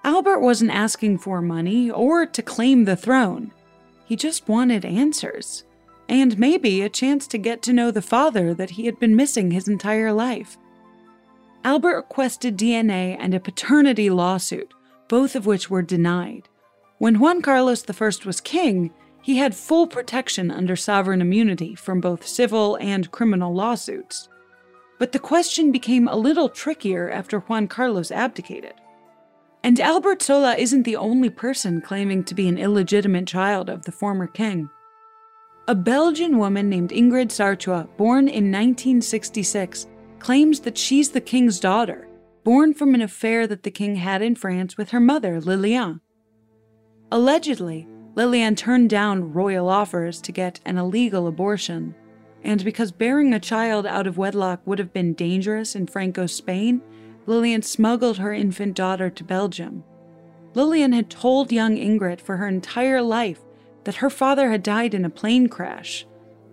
Albert 0.04 0.40
wasn't 0.40 0.70
asking 0.70 1.16
for 1.16 1.40
money 1.40 1.90
or 1.90 2.26
to 2.26 2.42
claim 2.42 2.84
the 2.84 2.94
throne. 2.94 3.52
He 4.04 4.16
just 4.16 4.48
wanted 4.48 4.84
answers, 4.84 5.64
and 6.08 6.38
maybe 6.38 6.82
a 6.82 6.88
chance 6.88 7.26
to 7.28 7.38
get 7.38 7.62
to 7.62 7.72
know 7.72 7.90
the 7.90 8.02
father 8.02 8.54
that 8.54 8.70
he 8.70 8.86
had 8.86 8.98
been 8.98 9.14
missing 9.14 9.50
his 9.50 9.68
entire 9.68 10.12
life. 10.12 10.56
Albert 11.64 11.96
requested 11.96 12.56
DNA 12.56 13.16
and 13.18 13.34
a 13.34 13.40
paternity 13.40 14.08
lawsuit, 14.08 14.72
both 15.08 15.34
of 15.34 15.46
which 15.46 15.68
were 15.68 15.82
denied. 15.82 16.48
When 16.98 17.18
Juan 17.18 17.42
Carlos 17.42 17.84
I 17.88 18.10
was 18.24 18.40
king, 18.40 18.90
he 19.22 19.36
had 19.36 19.54
full 19.54 19.86
protection 19.86 20.50
under 20.50 20.76
sovereign 20.76 21.20
immunity 21.20 21.74
from 21.74 22.00
both 22.00 22.26
civil 22.26 22.76
and 22.76 23.10
criminal 23.10 23.54
lawsuits. 23.54 24.28
But 24.98 25.12
the 25.12 25.18
question 25.18 25.70
became 25.70 26.08
a 26.08 26.16
little 26.16 26.48
trickier 26.48 27.10
after 27.10 27.40
Juan 27.40 27.68
Carlos 27.68 28.10
abdicated. 28.10 28.74
And 29.62 29.78
Albert 29.80 30.22
Sola 30.22 30.56
isn't 30.56 30.84
the 30.84 30.96
only 30.96 31.30
person 31.30 31.80
claiming 31.80 32.24
to 32.24 32.34
be 32.34 32.48
an 32.48 32.58
illegitimate 32.58 33.26
child 33.26 33.68
of 33.68 33.84
the 33.84 33.92
former 33.92 34.26
king. 34.26 34.70
A 35.68 35.74
Belgian 35.74 36.38
woman 36.38 36.70
named 36.70 36.92
Ingrid 36.92 37.30
Sartiau, 37.30 37.86
born 37.98 38.26
in 38.26 38.50
1966, 38.50 39.86
claims 40.18 40.60
that 40.60 40.78
she's 40.78 41.10
the 41.10 41.20
king's 41.20 41.60
daughter, 41.60 42.08
born 42.42 42.72
from 42.72 42.94
an 42.94 43.02
affair 43.02 43.46
that 43.46 43.64
the 43.64 43.70
king 43.70 43.96
had 43.96 44.22
in 44.22 44.34
France 44.34 44.78
with 44.78 44.88
her 44.92 44.98
mother, 44.98 45.42
Liliane. 45.42 46.00
Allegedly, 47.12 47.86
Liliane 48.14 48.56
turned 48.56 48.88
down 48.88 49.34
royal 49.34 49.68
offers 49.68 50.22
to 50.22 50.32
get 50.32 50.58
an 50.64 50.78
illegal 50.78 51.26
abortion, 51.26 51.94
and 52.42 52.64
because 52.64 52.90
bearing 52.90 53.34
a 53.34 53.38
child 53.38 53.84
out 53.84 54.06
of 54.06 54.16
wedlock 54.16 54.62
would 54.64 54.78
have 54.78 54.94
been 54.94 55.12
dangerous 55.12 55.76
in 55.76 55.86
Franco 55.86 56.24
Spain, 56.24 56.80
Liliane 57.26 57.60
smuggled 57.60 58.16
her 58.16 58.32
infant 58.32 58.74
daughter 58.74 59.10
to 59.10 59.22
Belgium. 59.22 59.84
Liliane 60.54 60.92
had 60.92 61.10
told 61.10 61.52
young 61.52 61.76
Ingrid 61.76 62.22
for 62.22 62.38
her 62.38 62.48
entire 62.48 63.02
life 63.02 63.40
that 63.84 63.96
her 63.96 64.10
father 64.10 64.50
had 64.50 64.62
died 64.62 64.94
in 64.94 65.04
a 65.04 65.10
plane 65.10 65.48
crash, 65.48 66.06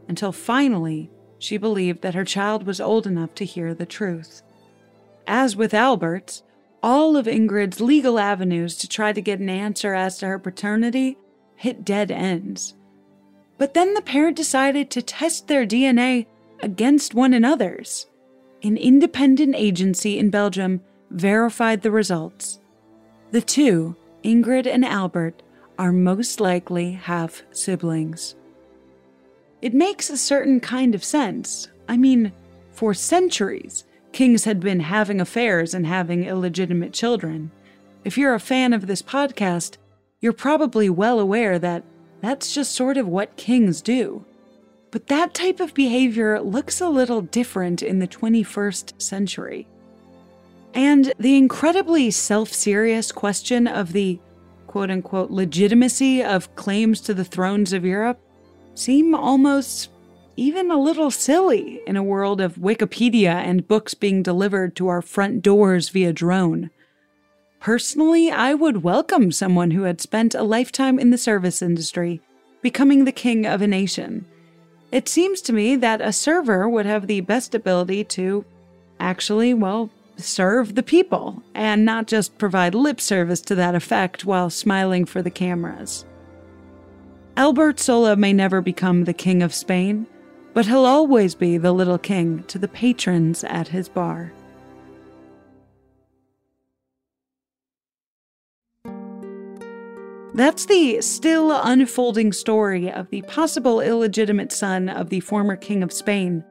until 0.07 0.31
finally 0.31 1.09
she 1.39 1.57
believed 1.57 2.01
that 2.01 2.15
her 2.15 2.25
child 2.25 2.65
was 2.65 2.79
old 2.79 3.05
enough 3.05 3.33
to 3.35 3.45
hear 3.45 3.73
the 3.73 3.85
truth. 3.85 4.41
As 5.27 5.55
with 5.55 5.73
Albert, 5.73 6.41
all 6.81 7.17
of 7.17 7.25
Ingrid's 7.25 7.81
legal 7.81 8.19
avenues 8.19 8.77
to 8.77 8.87
try 8.87 9.11
to 9.11 9.21
get 9.21 9.39
an 9.39 9.49
answer 9.49 9.93
as 9.93 10.17
to 10.19 10.27
her 10.27 10.39
paternity 10.39 11.17
hit 11.55 11.83
dead 11.83 12.11
ends. 12.11 12.75
But 13.57 13.73
then 13.73 13.93
the 13.93 14.01
pair 14.01 14.31
decided 14.31 14.91
to 14.91 15.01
test 15.01 15.47
their 15.47 15.65
DNA 15.65 16.27
against 16.61 17.13
one 17.13 17.33
another's 17.33 18.07
an 18.63 18.77
independent 18.77 19.53
agency 19.55 20.17
in 20.17 20.31
Belgium 20.31 20.81
verified 21.11 21.83
the 21.83 21.91
results. 21.91 22.59
The 23.29 23.41
two, 23.41 23.95
Ingrid 24.23 24.65
and 24.65 24.83
Albert, 24.83 25.43
are 25.77 25.91
most 25.91 26.39
likely 26.39 26.91
half 26.91 27.43
siblings. 27.51 28.35
It 29.61 29.73
makes 29.73 30.09
a 30.09 30.17
certain 30.17 30.59
kind 30.59 30.93
of 30.95 31.03
sense. 31.03 31.67
I 31.87 31.97
mean, 31.97 32.31
for 32.71 32.93
centuries, 32.93 33.83
kings 34.11 34.43
had 34.43 34.59
been 34.59 34.79
having 34.79 35.19
affairs 35.19 35.73
and 35.73 35.85
having 35.85 36.23
illegitimate 36.23 36.93
children. 36.93 37.51
If 38.03 38.17
you're 38.17 38.35
a 38.35 38.39
fan 38.39 38.73
of 38.73 38.87
this 38.87 39.01
podcast, 39.01 39.77
you're 40.21 40.33
probably 40.33 40.89
well 40.89 41.19
aware 41.19 41.59
that 41.59 41.83
that's 42.21 42.53
just 42.53 42.73
sort 42.73 42.97
of 42.97 43.07
what 43.07 43.37
kings 43.37 43.81
do. 43.81 44.25
But 44.91 45.07
that 45.07 45.33
type 45.33 45.59
of 45.59 45.73
behavior 45.73 46.41
looks 46.41 46.79
a 46.79 46.89
little 46.89 47.21
different 47.21 47.83
in 47.83 47.99
the 47.99 48.07
21st 48.07 49.01
century. 49.01 49.67
And 50.73 51.13
the 51.19 51.37
incredibly 51.37 52.11
self 52.11 52.53
serious 52.53 53.11
question 53.11 53.67
of 53.67 53.93
the 53.93 54.19
quote 54.75 54.91
unquote 54.91 55.31
legitimacy 55.31 56.21
of 56.21 56.53
claims 56.57 56.99
to 56.99 57.13
the 57.13 57.23
thrones 57.23 57.71
of 57.71 57.85
Europe 57.85 58.19
seem 58.73 59.15
almost 59.15 59.89
even 60.35 60.69
a 60.69 60.77
little 60.77 61.09
silly 61.09 61.79
in 61.87 61.95
a 61.95 62.03
world 62.03 62.41
of 62.41 62.57
Wikipedia 62.57 63.35
and 63.35 63.69
books 63.69 63.93
being 63.93 64.21
delivered 64.21 64.75
to 64.75 64.89
our 64.89 65.01
front 65.01 65.41
doors 65.41 65.87
via 65.87 66.11
drone. 66.11 66.69
Personally, 67.61 68.29
I 68.29 68.53
would 68.53 68.83
welcome 68.83 69.31
someone 69.31 69.71
who 69.71 69.83
had 69.83 70.01
spent 70.01 70.35
a 70.35 70.43
lifetime 70.43 70.99
in 70.99 71.09
the 71.09 71.17
service 71.17 71.61
industry 71.61 72.19
becoming 72.61 73.05
the 73.05 73.13
king 73.13 73.45
of 73.45 73.61
a 73.61 73.67
nation 73.67 74.25
it 74.91 75.07
seems 75.07 75.39
to 75.43 75.53
me 75.53 75.77
that 75.77 76.01
a 76.01 76.11
server 76.11 76.67
would 76.67 76.85
have 76.85 77.07
the 77.07 77.21
best 77.21 77.55
ability 77.55 78.03
to 78.03 78.43
actually, 78.99 79.53
well, 79.53 79.89
serve 80.17 80.75
the 80.75 80.83
people 80.83 81.43
and 81.53 81.85
not 81.85 82.07
just 82.07 82.37
provide 82.37 82.75
lip 82.75 82.99
service 83.01 83.41
to 83.41 83.55
that 83.55 83.75
effect 83.75 84.25
while 84.25 84.49
smiling 84.49 85.05
for 85.05 85.21
the 85.21 85.29
cameras. 85.29 86.05
Albert 87.37 87.79
Sola 87.79 88.15
may 88.15 88.31
never 88.31 88.61
become 88.61 89.03
the 89.03 89.13
King 89.13 89.43
of 89.43 89.53
Spain, 89.53 90.07
but 90.53 90.65
he'll 90.65 90.85
always 90.85 91.35
be 91.35 91.57
the 91.57 91.73
little 91.73 91.97
king 91.97 92.43
to 92.43 92.57
the 92.57 92.67
patrons 92.67 93.43
at 93.43 93.67
his 93.67 93.89
bar. 93.89 94.31
That's 100.33 100.65
the 100.65 101.01
still 101.01 101.51
unfolding 101.51 102.33
story 102.33 102.91
of 102.91 103.09
the 103.09 103.21
possible 103.21 103.79
illegitimate 103.79 104.51
son 104.51 104.89
of 104.89 105.09
the 105.09 105.21
former 105.21 105.55
King 105.55 105.81
of 105.81 105.93
Spain. 105.93 106.43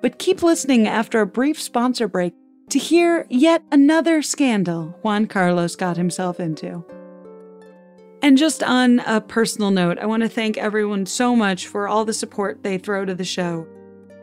But 0.00 0.18
keep 0.18 0.42
listening 0.42 0.86
after 0.86 1.20
a 1.20 1.26
brief 1.26 1.60
sponsor 1.60 2.06
break 2.06 2.34
to 2.72 2.78
hear 2.78 3.26
yet 3.28 3.62
another 3.70 4.22
scandal 4.22 4.98
Juan 5.02 5.26
Carlos 5.26 5.76
got 5.76 5.98
himself 5.98 6.40
into. 6.40 6.82
And 8.22 8.38
just 8.38 8.62
on 8.62 9.00
a 9.00 9.20
personal 9.20 9.70
note, 9.70 9.98
I 9.98 10.06
want 10.06 10.22
to 10.22 10.28
thank 10.28 10.56
everyone 10.56 11.04
so 11.04 11.36
much 11.36 11.66
for 11.66 11.86
all 11.86 12.06
the 12.06 12.14
support 12.14 12.62
they 12.62 12.78
throw 12.78 13.04
to 13.04 13.14
the 13.14 13.26
show. 13.26 13.66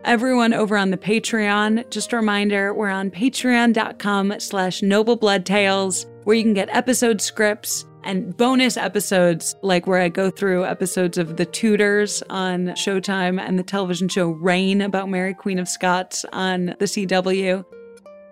Everyone 0.03 0.55
over 0.55 0.77
on 0.77 0.89
the 0.89 0.97
Patreon, 0.97 1.87
just 1.91 2.11
a 2.11 2.15
reminder, 2.15 2.73
we're 2.73 2.89
on 2.89 3.11
patreon.com 3.11 4.39
slash 4.39 4.81
noblebloodtales, 4.81 6.07
where 6.23 6.35
you 6.35 6.41
can 6.41 6.55
get 6.55 6.69
episode 6.75 7.21
scripts 7.21 7.85
and 8.03 8.35
bonus 8.35 8.77
episodes, 8.77 9.55
like 9.61 9.85
where 9.85 10.01
I 10.01 10.09
go 10.09 10.31
through 10.31 10.65
episodes 10.65 11.19
of 11.19 11.37
The 11.37 11.45
Tudors 11.45 12.23
on 12.31 12.69
Showtime 12.69 13.39
and 13.39 13.59
the 13.59 13.63
television 13.63 14.07
show 14.07 14.29
Reign 14.29 14.81
about 14.81 15.07
Mary 15.07 15.35
Queen 15.35 15.59
of 15.59 15.69
Scots 15.69 16.25
on 16.33 16.67
the 16.79 16.85
CW. 16.85 17.63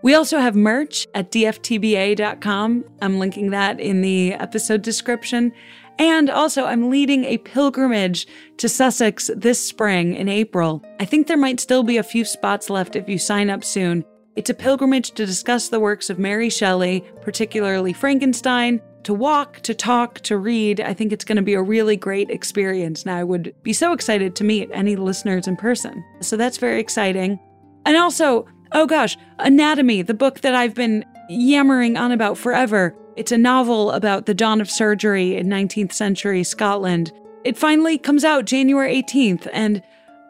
We 0.08 0.14
also 0.14 0.40
have 0.40 0.56
merch 0.56 1.06
at 1.14 1.32
dftba.com. 1.34 2.86
I'm 3.02 3.20
linking 3.20 3.50
that 3.50 3.82
in 3.82 4.00
the 4.00 4.36
episode 4.36 4.82
description. 4.82 5.52
And 6.00 6.30
also, 6.30 6.64
I'm 6.64 6.90
leading 6.90 7.26
a 7.26 7.40
pilgrimage 7.40 8.26
to 8.56 8.70
Sussex 8.70 9.30
this 9.36 9.60
spring 9.60 10.16
in 10.16 10.30
April. 10.30 10.82
I 11.02 11.04
think 11.04 11.28
there 11.28 11.36
might 11.36 11.60
still 11.60 11.84
be 11.84 11.98
a 11.98 12.04
few 12.04 12.24
spots 12.24 12.70
left 12.70 12.96
if 12.96 13.10
you 13.10 13.18
sign 13.18 13.50
up 13.50 13.66
soon. 13.66 14.06
It's 14.38 14.50
a 14.50 14.54
pilgrimage 14.54 15.12
to 15.12 15.26
discuss 15.26 15.68
the 15.68 15.82
works 15.82 16.10
of 16.10 16.18
Mary 16.18 16.50
Shelley, 16.50 17.04
particularly 17.22 17.92
Frankenstein, 17.92 18.80
to 19.04 19.14
walk, 19.14 19.60
to 19.64 19.74
talk, 19.74 20.22
to 20.22 20.38
read. 20.38 20.80
I 20.80 20.94
think 20.94 21.12
it's 21.12 21.26
going 21.26 21.36
to 21.36 21.42
be 21.42 21.56
a 21.56 21.62
really 21.62 21.98
great 21.98 22.30
experience. 22.30 23.06
Now, 23.06 23.18
I 23.18 23.26
would 23.26 23.54
be 23.62 23.74
so 23.74 23.92
excited 23.92 24.38
to 24.38 24.46
meet 24.46 24.70
any 24.72 24.96
listeners 24.96 25.50
in 25.50 25.58
person. 25.58 26.02
So 26.22 26.38
that's 26.38 26.60
very 26.60 26.80
exciting. 26.80 27.42
And 27.86 27.98
also, 27.98 28.46
Oh 28.72 28.86
gosh, 28.86 29.18
Anatomy, 29.40 30.02
the 30.02 30.14
book 30.14 30.42
that 30.42 30.56
I've 30.56 30.76
been 30.76 31.06
yammering 31.30 31.98
on 31.98 32.12
about 32.12 32.38
forever. 32.38 32.96
It's 33.16 33.32
a 33.32 33.38
novel 33.38 33.92
about 33.92 34.26
the 34.26 34.34
dawn 34.34 34.62
of 34.62 34.70
surgery 34.70 35.36
in 35.36 35.48
19th 35.48 35.94
century 35.94 36.44
Scotland. 36.44 37.12
It 37.44 37.58
finally 37.58 37.98
comes 37.98 38.24
out 38.24 38.46
January 38.46 39.02
18th, 39.02 39.48
and 39.54 39.82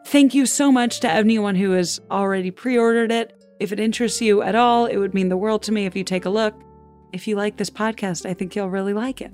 thank 0.06 0.34
you 0.34 0.46
so 0.46 0.72
much 0.72 1.00
to 1.02 1.12
anyone 1.12 1.56
who 1.56 1.72
has 1.72 2.00
already 2.12 2.52
pre 2.52 2.78
ordered 2.78 3.12
it. 3.12 3.34
If 3.60 3.72
it 3.72 3.80
interests 3.80 4.22
you 4.22 4.42
at 4.42 4.56
all, 4.56 4.86
it 4.86 4.98
would 4.98 5.14
mean 5.14 5.30
the 5.30 5.38
world 5.38 5.64
to 5.64 5.72
me 5.72 5.86
if 5.86 5.96
you 5.96 6.04
take 6.04 6.26
a 6.26 6.30
look. 6.30 6.56
If 7.12 7.28
you 7.28 7.36
like 7.36 7.58
this 7.58 7.70
podcast, 7.70 8.30
I 8.30 8.34
think 8.34 8.56
you'll 8.56 8.70
really 8.70 8.94
like 8.94 9.22
it. 9.22 9.32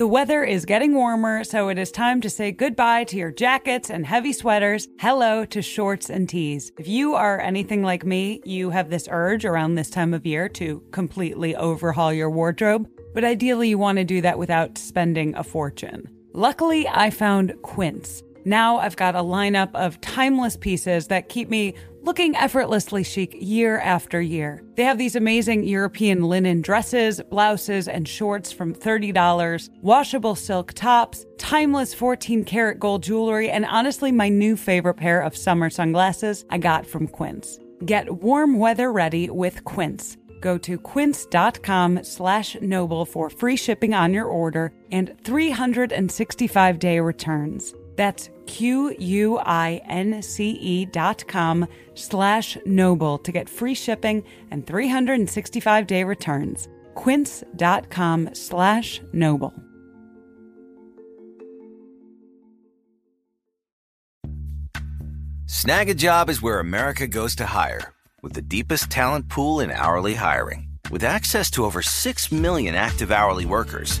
The 0.00 0.06
weather 0.06 0.42
is 0.42 0.64
getting 0.64 0.94
warmer, 0.94 1.44
so 1.44 1.68
it 1.68 1.76
is 1.76 1.92
time 1.92 2.22
to 2.22 2.30
say 2.30 2.52
goodbye 2.52 3.04
to 3.04 3.18
your 3.18 3.30
jackets 3.30 3.90
and 3.90 4.06
heavy 4.06 4.32
sweaters. 4.32 4.88
Hello 4.98 5.44
to 5.44 5.60
shorts 5.60 6.08
and 6.08 6.26
tees. 6.26 6.72
If 6.78 6.88
you 6.88 7.12
are 7.16 7.38
anything 7.38 7.82
like 7.82 8.06
me, 8.06 8.40
you 8.46 8.70
have 8.70 8.88
this 8.88 9.10
urge 9.10 9.44
around 9.44 9.74
this 9.74 9.90
time 9.90 10.14
of 10.14 10.24
year 10.24 10.48
to 10.48 10.82
completely 10.90 11.54
overhaul 11.54 12.14
your 12.14 12.30
wardrobe, 12.30 12.88
but 13.12 13.24
ideally 13.24 13.68
you 13.68 13.76
want 13.76 13.98
to 13.98 14.04
do 14.04 14.22
that 14.22 14.38
without 14.38 14.78
spending 14.78 15.34
a 15.34 15.44
fortune. 15.44 16.08
Luckily, 16.32 16.88
I 16.88 17.10
found 17.10 17.60
Quince. 17.60 18.22
Now 18.44 18.78
I've 18.78 18.96
got 18.96 19.14
a 19.14 19.20
lineup 19.20 19.74
of 19.74 20.00
timeless 20.00 20.56
pieces 20.56 21.08
that 21.08 21.28
keep 21.28 21.48
me 21.48 21.74
looking 22.02 22.34
effortlessly 22.36 23.04
chic 23.04 23.36
year 23.38 23.78
after 23.78 24.20
year. 24.20 24.62
They 24.74 24.84
have 24.84 24.98
these 24.98 25.16
amazing 25.16 25.64
European 25.64 26.22
linen 26.22 26.62
dresses, 26.62 27.20
blouses, 27.20 27.88
and 27.88 28.08
shorts 28.08 28.52
from 28.52 28.74
$30, 28.74 29.68
washable 29.82 30.34
silk 30.34 30.72
tops, 30.72 31.26
timeless 31.38 31.92
14 31.92 32.44
karat 32.44 32.80
gold 32.80 33.02
jewelry, 33.02 33.50
and 33.50 33.66
honestly, 33.66 34.12
my 34.12 34.28
new 34.28 34.56
favorite 34.56 34.94
pair 34.94 35.20
of 35.20 35.36
summer 35.36 35.68
sunglasses 35.70 36.44
I 36.50 36.58
got 36.58 36.86
from 36.86 37.06
Quince. 37.06 37.58
Get 37.84 38.10
warm 38.22 38.58
weather 38.58 38.92
ready 38.92 39.30
with 39.30 39.64
Quince. 39.64 40.16
Go 40.40 40.56
to 40.58 40.78
quince.com 40.78 42.02
slash 42.02 42.56
noble 42.62 43.04
for 43.04 43.28
free 43.28 43.56
shipping 43.56 43.94
on 43.94 44.14
your 44.14 44.26
order 44.26 44.72
and 44.90 45.14
365 45.22 46.78
day 46.78 46.98
returns. 47.00 47.74
That's 47.96 48.30
Q-U-I-N-C-E 48.46 49.36
dot 50.86 51.26
com 51.28 51.66
slash 51.94 52.58
noble 52.66 53.18
to 53.18 53.32
get 53.32 53.48
free 53.48 53.74
shipping 53.74 54.24
and 54.50 54.66
365-day 54.66 56.04
returns. 56.04 56.68
Quince 56.94 57.44
dot 57.56 57.90
com 57.90 58.30
slash 58.34 59.00
noble. 59.12 59.54
Snagajob 65.46 66.28
is 66.30 66.40
where 66.40 66.60
America 66.60 67.06
goes 67.06 67.34
to 67.36 67.44
hire, 67.44 67.92
with 68.22 68.32
the 68.34 68.40
deepest 68.40 68.88
talent 68.88 69.28
pool 69.28 69.60
in 69.60 69.70
hourly 69.70 70.14
hiring. 70.14 70.68
With 70.90 71.04
access 71.04 71.50
to 71.52 71.64
over 71.64 71.82
6 71.82 72.32
million 72.32 72.74
active 72.74 73.12
hourly 73.12 73.44
workers, 73.44 74.00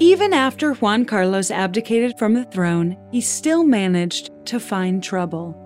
Even 0.00 0.32
after 0.32 0.74
Juan 0.74 1.04
Carlos 1.04 1.50
abdicated 1.50 2.16
from 2.16 2.32
the 2.32 2.44
throne, 2.44 2.96
he 3.10 3.20
still 3.20 3.64
managed 3.64 4.30
to 4.46 4.60
find 4.60 5.02
trouble. 5.02 5.56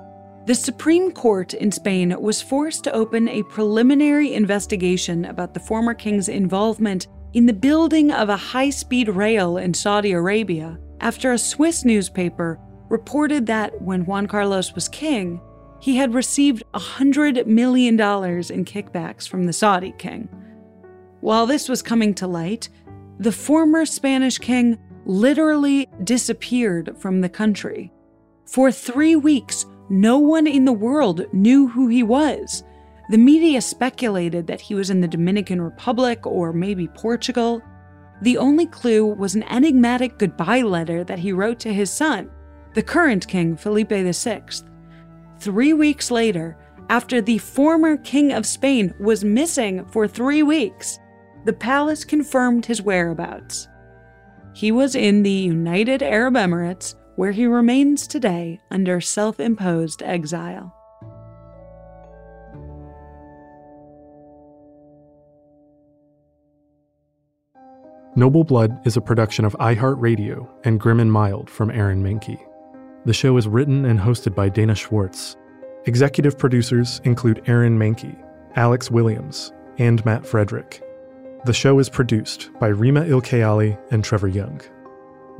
The 0.46 0.54
Supreme 0.54 1.12
Court 1.12 1.52
in 1.52 1.70
Spain 1.70 2.18
was 2.18 2.40
forced 2.40 2.82
to 2.84 2.92
open 2.92 3.28
a 3.28 3.42
preliminary 3.44 4.32
investigation 4.32 5.26
about 5.26 5.52
the 5.52 5.60
former 5.60 5.92
king's 5.92 6.30
involvement 6.30 7.08
in 7.34 7.44
the 7.44 7.52
building 7.52 8.10
of 8.10 8.30
a 8.30 8.36
high 8.36 8.70
speed 8.70 9.10
rail 9.10 9.58
in 9.58 9.74
Saudi 9.74 10.12
Arabia 10.12 10.78
after 11.00 11.32
a 11.32 11.38
Swiss 11.38 11.84
newspaper 11.84 12.58
reported 12.88 13.44
that 13.46 13.82
when 13.82 14.06
Juan 14.06 14.26
Carlos 14.26 14.74
was 14.74 14.88
king, 14.88 15.42
he 15.78 15.96
had 15.96 16.14
received 16.14 16.62
$100 16.72 17.44
million 17.46 17.94
in 17.94 18.64
kickbacks 18.64 19.28
from 19.28 19.44
the 19.44 19.52
Saudi 19.52 19.92
king. 19.98 20.28
While 21.20 21.46
this 21.46 21.68
was 21.68 21.82
coming 21.82 22.14
to 22.14 22.26
light, 22.26 22.68
the 23.22 23.30
former 23.30 23.86
Spanish 23.86 24.36
king 24.38 24.76
literally 25.06 25.88
disappeared 26.02 26.96
from 26.98 27.20
the 27.20 27.28
country. 27.28 27.92
For 28.46 28.72
three 28.72 29.14
weeks, 29.14 29.64
no 29.88 30.18
one 30.18 30.48
in 30.48 30.64
the 30.64 30.72
world 30.72 31.24
knew 31.32 31.68
who 31.68 31.86
he 31.86 32.02
was. 32.02 32.64
The 33.10 33.18
media 33.18 33.60
speculated 33.60 34.48
that 34.48 34.60
he 34.60 34.74
was 34.74 34.90
in 34.90 35.00
the 35.00 35.06
Dominican 35.06 35.60
Republic 35.60 36.26
or 36.26 36.52
maybe 36.52 36.88
Portugal. 36.88 37.62
The 38.22 38.38
only 38.38 38.66
clue 38.66 39.06
was 39.06 39.36
an 39.36 39.44
enigmatic 39.44 40.18
goodbye 40.18 40.62
letter 40.62 41.04
that 41.04 41.20
he 41.20 41.32
wrote 41.32 41.60
to 41.60 41.72
his 41.72 41.90
son, 41.92 42.28
the 42.74 42.82
current 42.82 43.28
king, 43.28 43.56
Felipe 43.56 43.90
VI. 43.90 44.42
Three 45.38 45.74
weeks 45.74 46.10
later, 46.10 46.56
after 46.88 47.20
the 47.20 47.38
former 47.38 47.96
King 47.98 48.32
of 48.32 48.46
Spain 48.46 48.92
was 48.98 49.24
missing 49.24 49.84
for 49.86 50.08
three 50.08 50.42
weeks. 50.42 50.98
The 51.44 51.52
palace 51.52 52.04
confirmed 52.04 52.66
his 52.66 52.82
whereabouts. 52.82 53.68
He 54.54 54.70
was 54.70 54.94
in 54.94 55.22
the 55.22 55.30
United 55.30 56.02
Arab 56.02 56.34
Emirates, 56.34 56.94
where 57.16 57.32
he 57.32 57.46
remains 57.46 58.06
today 58.06 58.60
under 58.70 59.00
self 59.00 59.40
imposed 59.40 60.02
exile. 60.02 60.74
Noble 68.14 68.44
Blood 68.44 68.86
is 68.86 68.98
a 68.98 69.00
production 69.00 69.46
of 69.46 69.54
iHeartRadio 69.54 70.46
and 70.64 70.78
Grim 70.78 71.00
and 71.00 71.10
Mild 71.10 71.48
from 71.48 71.70
Aaron 71.70 72.02
Mahnke. 72.02 72.38
The 73.06 73.14
show 73.14 73.38
is 73.38 73.48
written 73.48 73.86
and 73.86 73.98
hosted 73.98 74.34
by 74.34 74.50
Dana 74.50 74.74
Schwartz. 74.74 75.36
Executive 75.86 76.38
producers 76.38 77.00
include 77.04 77.42
Aaron 77.46 77.78
Mahnke, 77.78 78.14
Alex 78.54 78.90
Williams, 78.90 79.52
and 79.78 80.04
Matt 80.04 80.26
Frederick. 80.26 80.82
The 81.44 81.52
show 81.52 81.80
is 81.80 81.88
produced 81.88 82.50
by 82.60 82.68
Rima 82.68 83.00
Ilkayali 83.00 83.76
and 83.90 84.04
Trevor 84.04 84.28
Young. 84.28 84.60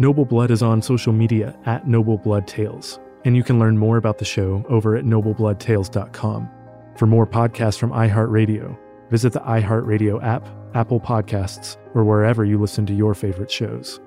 Noble 0.01 0.25
Blood 0.25 0.51
is 0.51 0.61
on 0.61 0.83
social 0.83 1.13
media 1.13 1.57
at 1.65 1.87
Noble 1.87 2.19
Blood 2.19 2.49
Tales, 2.49 2.99
and 3.25 3.37
you 3.37 3.45
can 3.45 3.61
learn 3.61 3.79
more 3.79 3.99
about 3.99 4.19
the 4.19 4.25
show 4.25 4.65
over 4.69 4.97
at 4.97 5.05
noblebloodtales.com. 5.05 6.51
For 6.97 7.07
more 7.07 7.25
podcasts 7.25 7.79
from 7.79 7.93
iHeartRadio, 7.93 8.77
visit 9.11 9.33
the 9.33 9.41
iHeartRadio 9.43 10.21
app, 10.25 10.49
Apple 10.75 10.99
Podcasts, 10.99 11.77
or 11.95 12.03
wherever 12.03 12.45
you 12.45 12.59
listen 12.59 12.85
to 12.87 12.95
your 12.95 13.15
favorite 13.15 13.51
shows. 13.51 14.01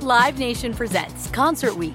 Live 0.00 0.38
Nation 0.38 0.72
presents 0.72 1.28
Concert 1.28 1.76
Week. 1.76 1.94